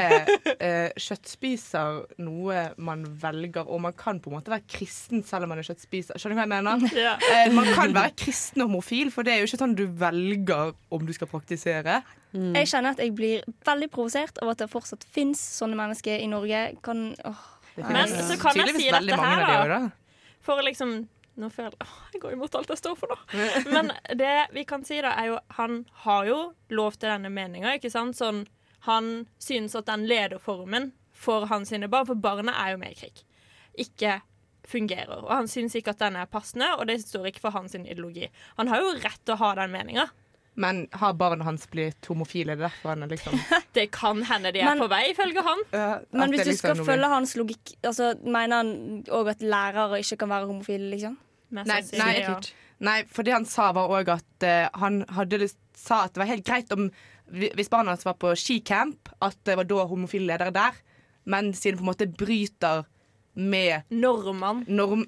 eh, 0.58 0.90
kjøttspiser 1.00 2.02
noe 2.22 2.60
man 2.78 3.04
velger, 3.22 3.66
og 3.66 3.80
man 3.86 3.96
kan 3.98 4.20
på 4.22 4.30
en 4.30 4.36
måte 4.38 4.52
være 4.52 4.66
kristen 4.70 5.24
selv 5.26 5.46
om 5.46 5.54
man 5.54 5.62
er 5.62 5.66
kjøttspiser. 5.66 6.18
Skjønner 6.20 6.36
du 6.36 6.40
hva 6.40 6.44
jeg 6.46 6.52
mener? 6.54 6.84
Ja. 7.04 7.14
Eh, 7.18 7.50
man 7.54 7.66
kan 7.74 7.94
være 7.96 8.14
kristen 8.18 8.62
og 8.62 8.70
homofil, 8.70 9.10
for 9.14 9.26
det 9.26 9.34
er 9.34 9.42
jo 9.42 9.48
ikke 9.50 9.60
sånn 9.64 9.74
du 9.78 9.86
velger 10.00 10.74
om 10.94 11.08
du 11.08 11.12
skal 11.16 11.30
praktisere. 11.30 12.02
Jeg 12.34 12.66
kjenner 12.70 12.94
at 12.96 13.02
jeg 13.02 13.12
blir 13.14 13.44
veldig 13.66 13.90
provosert 13.94 14.38
av 14.42 14.50
at 14.54 14.62
det 14.62 14.70
fortsatt 14.72 15.04
fins 15.14 15.42
sånne 15.58 15.78
mennesker 15.78 16.18
i 16.22 16.30
Norge. 16.30 16.62
Kan, 16.82 17.12
åh, 17.26 17.42
Men 17.78 18.10
så 18.10 18.38
kan 18.42 18.58
jeg 18.58 18.74
si 18.74 18.88
dette 18.90 19.18
her, 19.20 19.70
da. 19.70 19.82
For 20.44 20.60
liksom 20.66 21.04
Nå 21.40 21.48
føler 21.50 21.74
jeg 21.80 22.14
Jeg 22.14 22.22
går 22.22 22.36
imot 22.36 22.54
alt 22.54 22.70
jeg 22.70 22.80
står 22.80 22.98
for 22.98 23.10
nå. 23.10 23.16
Men 23.74 23.90
det 24.18 24.34
vi 24.54 24.66
kan 24.68 24.84
si, 24.86 25.00
da, 25.02 25.14
er 25.18 25.32
jo 25.32 25.38
Han 25.58 25.80
har 26.04 26.28
jo 26.28 26.38
lov 26.70 26.98
til 26.98 27.10
denne 27.10 27.32
meninga, 27.32 27.74
ikke 27.78 27.92
sant? 27.92 28.18
Sånn 28.18 28.44
Han 28.88 29.26
synes 29.42 29.74
at 29.78 29.88
den 29.90 30.06
lederformen 30.10 30.92
for 31.14 31.48
hans 31.50 31.72
barn 31.88 32.06
For 32.06 32.18
barnet 32.18 32.54
er 32.58 32.74
jo 32.74 32.80
med 32.82 32.94
i 32.94 33.00
krig. 33.00 33.24
Ikke 33.74 34.20
fungerer. 34.64 35.22
Og 35.24 35.30
han 35.32 35.48
synes 35.48 35.74
ikke 35.76 35.92
at 35.94 36.02
den 36.02 36.16
er 36.16 36.30
passende, 36.30 36.70
og 36.78 36.86
det 36.88 37.00
står 37.02 37.28
ikke 37.30 37.42
for 37.44 37.54
hans 37.56 37.74
ideologi. 37.76 38.30
Han 38.56 38.70
har 38.72 38.80
jo 38.80 38.94
rett 38.96 39.20
til 39.24 39.36
å 39.36 39.40
ha 39.42 39.50
den 39.60 39.74
meninga. 39.74 40.06
Men 40.54 40.84
har 40.94 41.14
barnet 41.18 41.46
hans 41.46 41.64
blitt 41.70 42.06
homofile? 42.06 42.54
Det 42.54 42.68
derfor 42.68 42.92
han 42.92 43.02
er 43.02 43.10
liksom 43.10 43.38
Det 43.76 43.88
kan 43.94 44.22
hende 44.28 44.52
de 44.54 44.62
er 44.62 44.70
Men- 44.70 44.84
på 44.84 44.90
vei, 44.92 45.02
ifølge 45.10 45.42
han. 45.42 45.64
Uh, 45.74 45.96
Men 46.14 46.30
hvis 46.30 46.44
liksom 46.46 46.52
du 46.54 46.60
skal 46.60 46.84
følge 46.92 47.10
hans 47.10 47.34
logikk, 47.38 47.74
altså, 47.82 48.12
mener 48.22 48.62
han 48.62 49.02
òg 49.10 49.32
at 49.34 49.42
lærere 49.42 49.98
ikke 49.98 50.20
kan 50.22 50.30
være 50.30 50.46
homofile, 50.50 50.92
liksom? 50.94 51.18
Nei, 51.54 51.80
nei, 51.98 52.12
ja. 52.20 52.38
Nei, 52.84 53.00
for 53.06 53.26
det 53.26 53.34
han 53.34 53.44
sa 53.46 53.68
var 53.74 53.90
òg 53.90 54.08
at 54.14 54.46
uh, 54.46 54.80
han 54.80 55.02
hadde 55.14 55.42
lyst, 55.42 55.58
sa 55.78 56.04
at 56.06 56.14
det 56.14 56.22
var 56.22 56.30
helt 56.30 56.46
greit 56.46 56.72
om 56.74 56.88
hvis 57.34 57.70
barna 57.72 57.94
hans 57.94 58.04
var 58.04 58.18
på 58.20 58.34
skicamp, 58.36 59.08
at 59.24 59.36
det 59.48 59.56
var 59.58 59.66
da 59.66 59.86
homofile 59.88 60.28
ledere 60.28 60.52
der. 60.54 60.76
Men 61.24 61.54
siden 61.56 61.80
på 61.80 61.86
en 61.86 61.88
måte 61.88 62.06
bryter 62.10 62.84
med 63.36 63.82
Normene. 63.90 64.64
norm... 64.68 65.04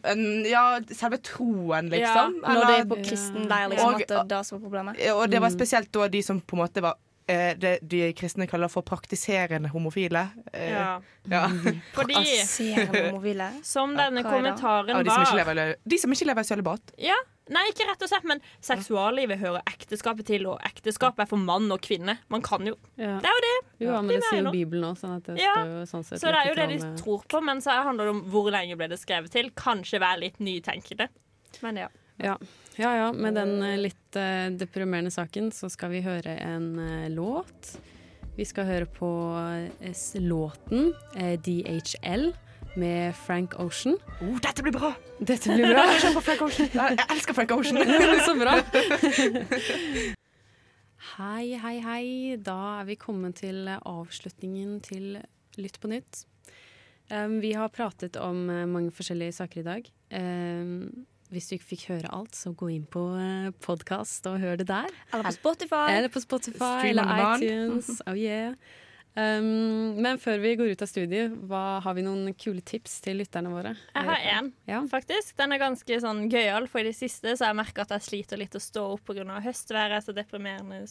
Ja, 0.47 0.81
selve 0.91 1.19
troen, 1.23 1.89
liksom. 1.91 2.41
Når 2.43 2.67
det 2.67 2.77
er 2.81 2.85
på 2.91 2.97
kristen 3.05 3.47
leir, 3.49 3.69
liksom, 3.71 3.89
Og- 3.95 4.01
at 4.03 4.09
det 4.09 4.17
er 4.19 4.25
det 4.35 4.47
som 4.47 4.59
er 4.59 4.63
problemet. 4.65 5.01
og 5.13 5.31
det 5.31 5.41
var 5.41 5.49
Mm. 5.51 5.59
spesielt 5.59 5.93
da 5.93 6.09
de 6.09 6.23
som 6.23 6.41
på 6.41 6.57
en 6.57 6.63
måte 6.65 6.83
var 6.83 6.95
eh, 7.29 7.55
det 7.59 7.81
de 7.83 8.13
kristne 8.15 8.47
kaller 8.47 8.69
for 8.69 8.83
praktiserende 8.83 9.69
homofile. 9.69 10.29
Eh, 10.53 10.71
Ja. 10.71 11.01
ja. 11.29 11.49
Fordi, 11.93 12.15
homofile. 13.11 13.51
som 13.65 13.97
denne 13.97 14.23
kommentaren 14.23 14.87
de 14.87 15.11
var 15.11 15.35
lever, 15.35 15.75
de 15.89 15.99
som 15.99 16.13
ikke 16.13 16.27
lever 16.27 16.41
i 16.41 16.45
sølibat. 16.45 16.81
Ja, 16.99 17.15
Nei, 17.55 17.63
ikke 17.71 17.85
rett 17.87 18.01
og 18.03 18.11
slett, 18.11 18.25
men 18.27 18.41
seksuallivet 18.65 19.39
hører 19.39 19.63
ekteskapet 19.71 20.27
til, 20.27 20.49
og 20.51 20.63
ekteskapet 20.67 21.23
er 21.23 21.29
for 21.31 21.39
mann 21.39 21.71
og 21.71 21.79
kvinne. 21.85 22.17
Man 22.33 22.43
kan 22.43 22.67
jo 22.67 22.75
Ja. 22.99 23.21
Det 23.23 23.29
er 23.31 23.37
jo 23.37 23.43
det. 23.45 23.59
Jo, 23.79 23.91
ja, 23.93 24.01
men 24.03 24.15
det 24.17 24.25
sier 24.25 24.43
jo. 24.43 24.51
Bibelen 24.51 24.89
òg, 24.89 24.97
sånn 24.99 25.17
at 25.17 25.29
det 25.29 25.37
Ja, 25.39 25.55
står 25.55 25.85
sånn 25.93 26.05
sett 26.09 26.21
Så 26.21 26.33
det 26.33 26.41
er 26.41 26.49
jo 26.49 26.57
det 26.59 26.69
de 26.73 26.91
tror 26.99 27.23
på, 27.29 27.43
men 27.45 27.63
så 27.63 27.77
handler 27.87 28.05
det 28.11 28.15
om 28.17 28.23
hvor 28.33 28.51
lenge 28.51 28.77
ble 28.77 28.89
det 28.89 28.99
skrevet 28.99 29.31
til. 29.31 29.51
Kanskje 29.55 30.01
være 30.03 30.25
litt 30.25 30.41
nytenkende. 30.41 31.09
Men 31.63 31.77
ja. 31.77 31.89
Ja. 32.19 32.39
ja 32.77 32.97
ja, 32.97 33.13
med 33.13 33.37
den 33.37 33.63
eh, 33.63 33.77
litt 33.79 34.17
uh, 34.19 34.49
deprimerende 34.51 35.13
saken 35.13 35.53
så 35.53 35.69
skal 35.71 35.93
vi 35.93 36.01
høre 36.03 36.35
en 36.41 36.79
uh, 36.81 37.09
låt. 37.13 37.77
Vi 38.37 38.45
skal 38.45 38.67
høre 38.67 38.87
på 38.91 39.09
uh, 39.37 40.03
låten 40.19 40.91
DHL 41.15 42.33
med 42.77 43.15
Frank 43.17 43.57
Ocean. 43.59 43.97
Oh, 44.21 44.37
dette 44.43 44.63
blir 44.63 44.75
bra! 44.75 44.93
Dette 45.19 45.55
blir 45.55 45.73
bra. 45.73 45.87
Jeg, 46.03 46.23
Frank 46.23 46.43
Ocean. 46.45 46.69
Jeg 46.75 47.09
elsker 47.15 47.37
Frank 47.37 47.53
Ocean. 47.57 47.81
Så 48.27 48.37
bra. 48.39 48.61
Hei, 51.17 51.57
hei, 51.57 51.77
hei. 51.81 52.07
Da 52.45 52.57
er 52.81 52.89
vi 52.91 52.97
kommet 53.01 53.39
til 53.41 53.69
eh, 53.71 53.81
avslutningen 53.89 54.81
til 54.85 55.21
Lytt 55.57 55.79
på 55.81 55.89
nytt. 55.89 56.27
Um, 57.09 57.39
vi 57.41 57.55
har 57.57 57.71
pratet 57.73 58.19
om 58.21 58.51
eh, 58.51 58.67
mange 58.69 58.93
forskjellige 58.93 59.39
saker 59.39 59.63
i 59.63 59.65
dag. 59.65 59.87
Um, 60.13 61.07
hvis 61.33 61.49
du 61.49 61.55
ikke 61.57 61.71
fikk 61.71 61.85
høre 61.95 62.11
alt, 62.13 62.37
så 62.37 62.53
gå 62.53 62.69
inn 62.75 62.85
på 62.91 63.07
uh, 63.17 63.49
podkast 63.65 64.27
og 64.29 64.43
hør 64.43 64.61
det 64.61 64.69
der. 64.69 64.91
Eller 65.15 65.31
på 65.31 65.37
Spotify. 65.39 65.87
Eller 65.95 66.13
på 66.13 66.21
Spotify 66.27 66.91
eller 66.91 67.15
iTunes. 67.39 68.03
Oh 68.05 68.19
yeah. 68.19 68.53
Um, 69.17 69.97
men 70.05 70.19
før 70.21 70.39
vi 70.43 70.51
går 70.61 70.75
ut 70.75 70.83
av 70.85 70.89
studiet, 70.91 71.33
hva, 71.49 71.81
har 71.81 71.95
vi 71.97 72.03
noen 72.05 72.35
kule 72.37 72.61
tips 72.61 72.99
til 73.01 73.17
lytterne 73.23 73.49
våre? 73.49 73.71
Jeg 73.95 74.05
har 74.05 74.17
én, 74.35 74.51
Ja. 74.69 74.83
faktisk. 74.91 75.35
Den 75.39 75.53
er 75.53 75.59
ganske 75.63 75.99
sånn 76.03 76.29
gøyal, 76.29 76.69
for 76.69 76.81
i 76.81 76.91
det 76.91 76.97
siste 76.99 77.33
så 77.33 77.47
har 77.47 77.55
jeg 77.55 77.61
merka 77.65 77.81
at 77.87 77.95
jeg 77.97 78.05
sliter 78.05 78.37
litt 78.37 78.53
å 78.53 78.61
stå 78.61 78.83
opp 78.93 79.07
pga. 79.09 79.25
høstværet. 79.41 80.05
Så 80.05 80.13
deprimerende. 80.15 80.83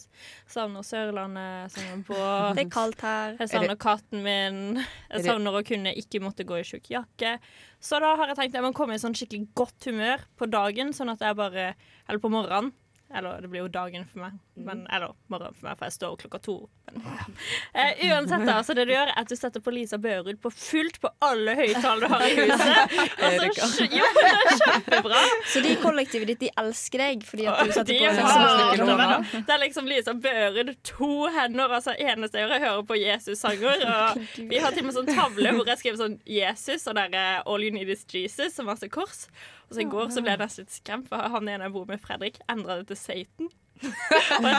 Savner 0.48 0.82
Sørlandet, 0.82 1.70
savner 1.70 2.02
båt. 2.04 2.54
Det 2.56 2.66
er 2.66 2.70
kaldt 2.70 3.00
her. 3.06 3.36
Jeg 3.38 3.48
savner 3.48 3.76
katten 3.76 4.22
min. 4.22 4.76
Jeg 4.76 5.22
det- 5.22 5.24
savner 5.24 5.52
å 5.52 5.64
kunne 5.64 5.94
ikke 5.94 6.20
måtte 6.20 6.44
gå 6.44 6.58
i 6.58 6.66
tjukk 6.66 6.90
jakke. 6.90 7.38
Så 7.80 8.00
da 8.00 8.16
har 8.16 8.26
jeg 8.26 8.36
tenkt 8.36 8.54
at 8.56 8.62
jeg 8.62 8.66
må 8.66 8.74
komme 8.74 8.94
i 8.94 8.98
sånn 8.98 9.14
skikkelig 9.14 9.46
godt 9.54 9.84
humør 9.86 10.18
på 10.36 10.50
dagen, 10.50 10.90
sånn 10.92 11.12
at 11.12 11.20
jeg 11.20 11.36
bare 11.36 11.74
Eller 12.08 12.18
på 12.20 12.30
morgenen. 12.30 12.72
Eller 13.14 13.40
det 13.40 13.48
blir 13.48 13.60
jo 13.60 13.68
dagen 13.70 14.02
for 14.10 14.24
meg, 14.24 14.38
men, 14.58 14.80
eller 14.90 15.12
morgenen 15.30 15.54
for 15.54 15.68
meg, 15.68 15.76
for 15.78 15.86
jeg 15.86 15.94
står 15.94 16.14
opp 16.16 16.22
klokka 16.24 16.40
to. 16.42 16.54
Men, 16.90 17.04
ja. 17.06 17.26
uh, 17.78 18.00
uansett, 18.08 18.42
da, 18.48 18.56
så 18.66 18.74
det 18.74 18.88
du 18.88 18.92
gjør, 18.92 19.12
er 19.12 19.20
at 19.22 19.30
du 19.30 19.36
setter 19.38 19.62
på 19.62 19.70
Lisa 19.74 19.98
Børud 20.02 20.40
på 20.42 20.50
fullt 20.50 20.98
på 21.02 21.12
alle 21.22 21.54
høyttalere 21.54 22.02
du 22.02 22.10
har 22.10 22.24
i 22.26 22.34
huset. 22.40 22.96
Og 23.26 23.60
så, 23.62 23.86
jo, 23.86 24.10
det 24.18 24.26
er 24.32 24.50
kjempebra. 24.64 25.22
Så 25.52 25.62
de 25.62 25.72
i 25.76 25.78
kollektivet 25.80 26.32
ditt 26.32 26.42
de 26.48 26.50
elsker 26.64 27.04
deg 27.04 27.22
fordi 27.26 27.46
at 27.52 27.62
du 27.62 27.74
setter 27.76 27.92
De 27.94 28.10
på 28.10 28.26
hater 28.26 28.74
liksom. 28.74 29.46
Det 29.46 29.54
er 29.54 29.62
liksom 29.62 29.90
Lisa 29.92 30.16
Børud, 30.26 30.74
to 30.90 31.12
hender. 31.38 31.78
Altså, 31.78 31.94
eneste 31.94 32.42
jeg 32.42 32.48
gjør, 32.48 32.56
er 32.56 32.66
å 32.66 32.72
høre 32.72 32.86
på 32.90 32.98
Jesus-sanger. 32.98 33.86
Og 34.02 34.50
vi 34.50 34.62
har 34.62 34.74
til 34.74 34.82
og 34.82 34.90
med 34.90 34.98
sånn 34.98 35.12
tavle 35.14 35.54
hvor 35.54 35.70
jeg 35.70 35.82
skriver 35.84 36.02
sånn 36.02 36.18
Jesus 36.26 36.88
og 36.90 36.98
der 36.98 37.14
er 37.14 37.46
All 37.46 37.62
You 37.62 37.74
Need 37.74 37.92
Is 37.92 38.02
Jesus 38.10 38.58
og 38.58 38.72
masse 38.72 38.90
kors. 38.90 39.28
Og 39.68 39.74
så 39.74 39.80
i 39.82 39.84
går 39.90 40.10
så 40.14 40.22
ble 40.22 40.30
jeg 40.36 40.38
nesten 40.38 40.64
litt 40.64 40.74
skremt, 40.78 41.08
for 41.10 41.16
han 41.36 41.48
ene 41.48 41.64
jeg 41.66 41.72
bor 41.72 41.86
med, 41.86 42.00
Fredrik, 42.00 42.38
endra 42.48 42.76
det 42.80 42.86
til 42.92 42.96
Satan. 42.96 43.48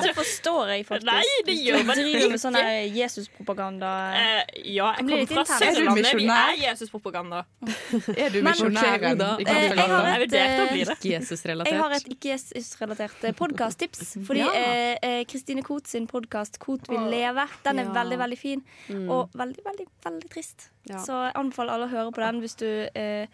Det 0.05 0.11
forstår 0.13 0.67
jeg 0.75 0.83
faktisk. 0.85 1.07
Nei, 1.09 1.23
det 1.47 1.55
gjør 1.65 1.79
man 1.87 1.97
Du 1.97 2.03
driver 2.03 2.27
med 2.29 2.35
ikke. 2.35 2.41
sånn 2.43 2.57
Jesus-propaganda. 2.93 3.91
Eh, 4.13 4.51
ja, 4.75 4.91
jeg 4.99 5.07
kommer 5.07 5.31
fra 5.31 5.45
Sørlandet. 5.57 6.11
Vi 6.19 6.27
er 6.29 6.59
Jesus-propaganda. 6.61 7.39
Er 8.21 8.29
du 8.35 8.37
misjonæren 8.45 9.23
i 9.41 9.47
Eh, 9.47 9.63
jeg? 9.73 10.21
Vurderte 10.21 10.61
å 10.61 10.69
bli 10.69 10.83
det. 10.85 10.97
Ikke. 11.01 11.65
Jeg 11.65 11.81
har 11.81 11.97
et 11.97 12.07
ikke-Jesus-relatert 12.13 13.27
podkast-tips. 13.41 14.13
Fordi 14.29 14.43
Ja. 14.45 14.51
eh, 14.53 14.97
eh, 15.01 15.25
Kristine 15.25 15.63
Koht 15.65 15.87
sin 15.87 16.05
podkast 16.07 16.59
'Kot 16.59 16.87
vil 16.87 17.09
leve' 17.09 17.47
Den 17.65 17.79
er 17.79 17.85
Ja. 17.89 17.93
veldig 18.03 18.17
veldig 18.21 18.37
fin. 18.37 18.61
Mm. 18.87 19.09
Og 19.09 19.31
veldig, 19.33 19.63
veldig, 19.65 19.87
veldig 20.05 20.29
trist. 20.29 20.69
Ja. 20.89 20.97
Så 21.01 21.13
jeg 21.25 21.33
anbefaler 21.35 21.73
alle 21.73 21.87
å 21.87 21.89
høre 21.89 22.11
på 22.13 22.21
den 22.21 22.39
hvis 22.41 22.55
du 22.55 22.69
eh, 22.95 23.25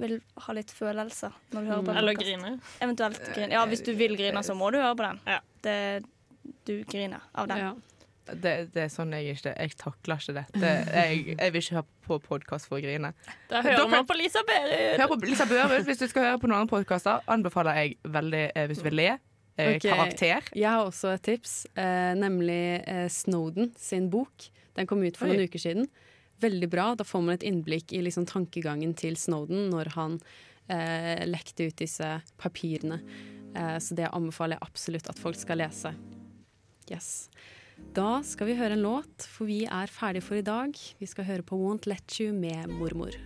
vil 0.00 0.18
ha 0.46 0.54
litt 0.56 0.72
følelser 0.74 1.34
når 1.52 1.60
du 1.64 1.70
hører 1.70 1.86
på 1.86 1.92
en 1.92 1.98
Eller 2.02 2.18
grine. 2.18 2.52
Eventuelt 2.82 3.20
grine. 3.30 3.52
Ja, 3.54 3.64
hvis 3.70 3.84
du 3.86 3.92
vil 3.98 4.16
grine, 4.18 4.42
så 4.46 4.56
må 4.58 4.70
du 4.74 4.80
høre 4.80 4.94
på 4.98 5.06
den. 5.06 5.20
Ja. 5.28 5.40
Det, 5.64 5.76
du 6.68 6.76
griner 6.90 7.26
av 7.32 7.50
den. 7.50 7.62
Ja. 7.62 7.74
Det, 8.24 8.52
det 8.72 8.86
er 8.86 8.88
sånn 8.88 9.10
jeg 9.12 9.34
ikke 9.36 9.50
Jeg 9.52 9.74
takler 9.76 10.22
ikke 10.22 10.32
det. 10.38 10.44
det 10.56 10.70
jeg, 10.88 11.18
jeg 11.34 11.52
vil 11.52 11.60
ikke 11.60 11.76
høre 11.76 11.88
på 12.06 12.18
podkast 12.24 12.70
for 12.70 12.78
å 12.78 12.84
grine. 12.84 13.12
Da 13.50 13.60
hører 13.64 13.90
man 13.92 14.08
på 14.08 14.16
Lisa 14.16 14.40
Berud. 14.48 14.96
Hør 15.02 15.12
på 15.12 15.20
Lisa 15.28 15.46
Børud. 15.50 15.84
Hvis 15.84 16.00
du 16.00 16.06
skal 16.08 16.30
høre 16.30 16.40
på 16.40 16.48
noen 16.48 16.62
andre 16.62 16.72
podkaster, 16.72 17.20
anbefaler 17.30 17.82
jeg 17.82 17.98
veldig 18.16 18.42
eh, 18.48 18.66
hvis 18.70 18.80
du 18.80 18.88
vil 18.88 18.98
le. 19.02 19.10
Okay. 19.54 19.78
Karakter. 19.84 20.48
Jeg 20.56 20.66
har 20.66 20.82
også 20.82 21.12
et 21.14 21.22
tips, 21.28 21.52
eh, 21.78 22.14
nemlig 22.18 22.62
eh, 22.90 23.06
Snowden 23.12 23.70
sin 23.78 24.08
bok. 24.10 24.48
Den 24.74 24.88
kom 24.90 25.04
ut 25.04 25.20
for 25.20 25.28
Oi. 25.28 25.36
noen 25.36 25.46
uker 25.46 25.62
siden. 25.62 25.86
Veldig 26.42 26.68
bra. 26.70 26.94
Da 26.98 27.06
får 27.06 27.22
man 27.22 27.36
et 27.36 27.46
innblikk 27.46 27.94
i 27.94 28.02
liksom, 28.04 28.26
tankegangen 28.30 28.94
til 28.98 29.16
Snowden 29.20 29.70
når 29.72 29.92
han 29.94 30.18
eh, 30.68 31.24
lekte 31.28 31.68
ut 31.68 31.78
disse 31.80 32.08
papirene. 32.40 33.00
Eh, 33.54 33.78
så 33.78 33.96
det 33.98 34.10
anbefaler 34.10 34.58
jeg 34.58 34.68
absolutt 34.68 35.10
at 35.12 35.20
folk 35.20 35.38
skal 35.38 35.62
lese. 35.62 35.94
Yes. 36.90 37.28
Da 37.94 38.22
skal 38.26 38.50
vi 38.50 38.58
høre 38.58 38.76
en 38.76 38.84
låt, 38.84 39.26
for 39.26 39.50
vi 39.50 39.64
er 39.66 39.90
ferdige 39.90 40.26
for 40.26 40.38
i 40.38 40.46
dag. 40.46 40.74
Vi 41.00 41.10
skal 41.10 41.28
høre 41.30 41.46
på 41.46 41.58
Won't 41.58 41.88
Let 41.90 42.20
You 42.20 42.34
med 42.36 42.70
mormor. 42.70 43.16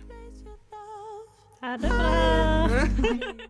Ha 1.61 1.77
det 1.77 1.89
bra. 1.91 3.45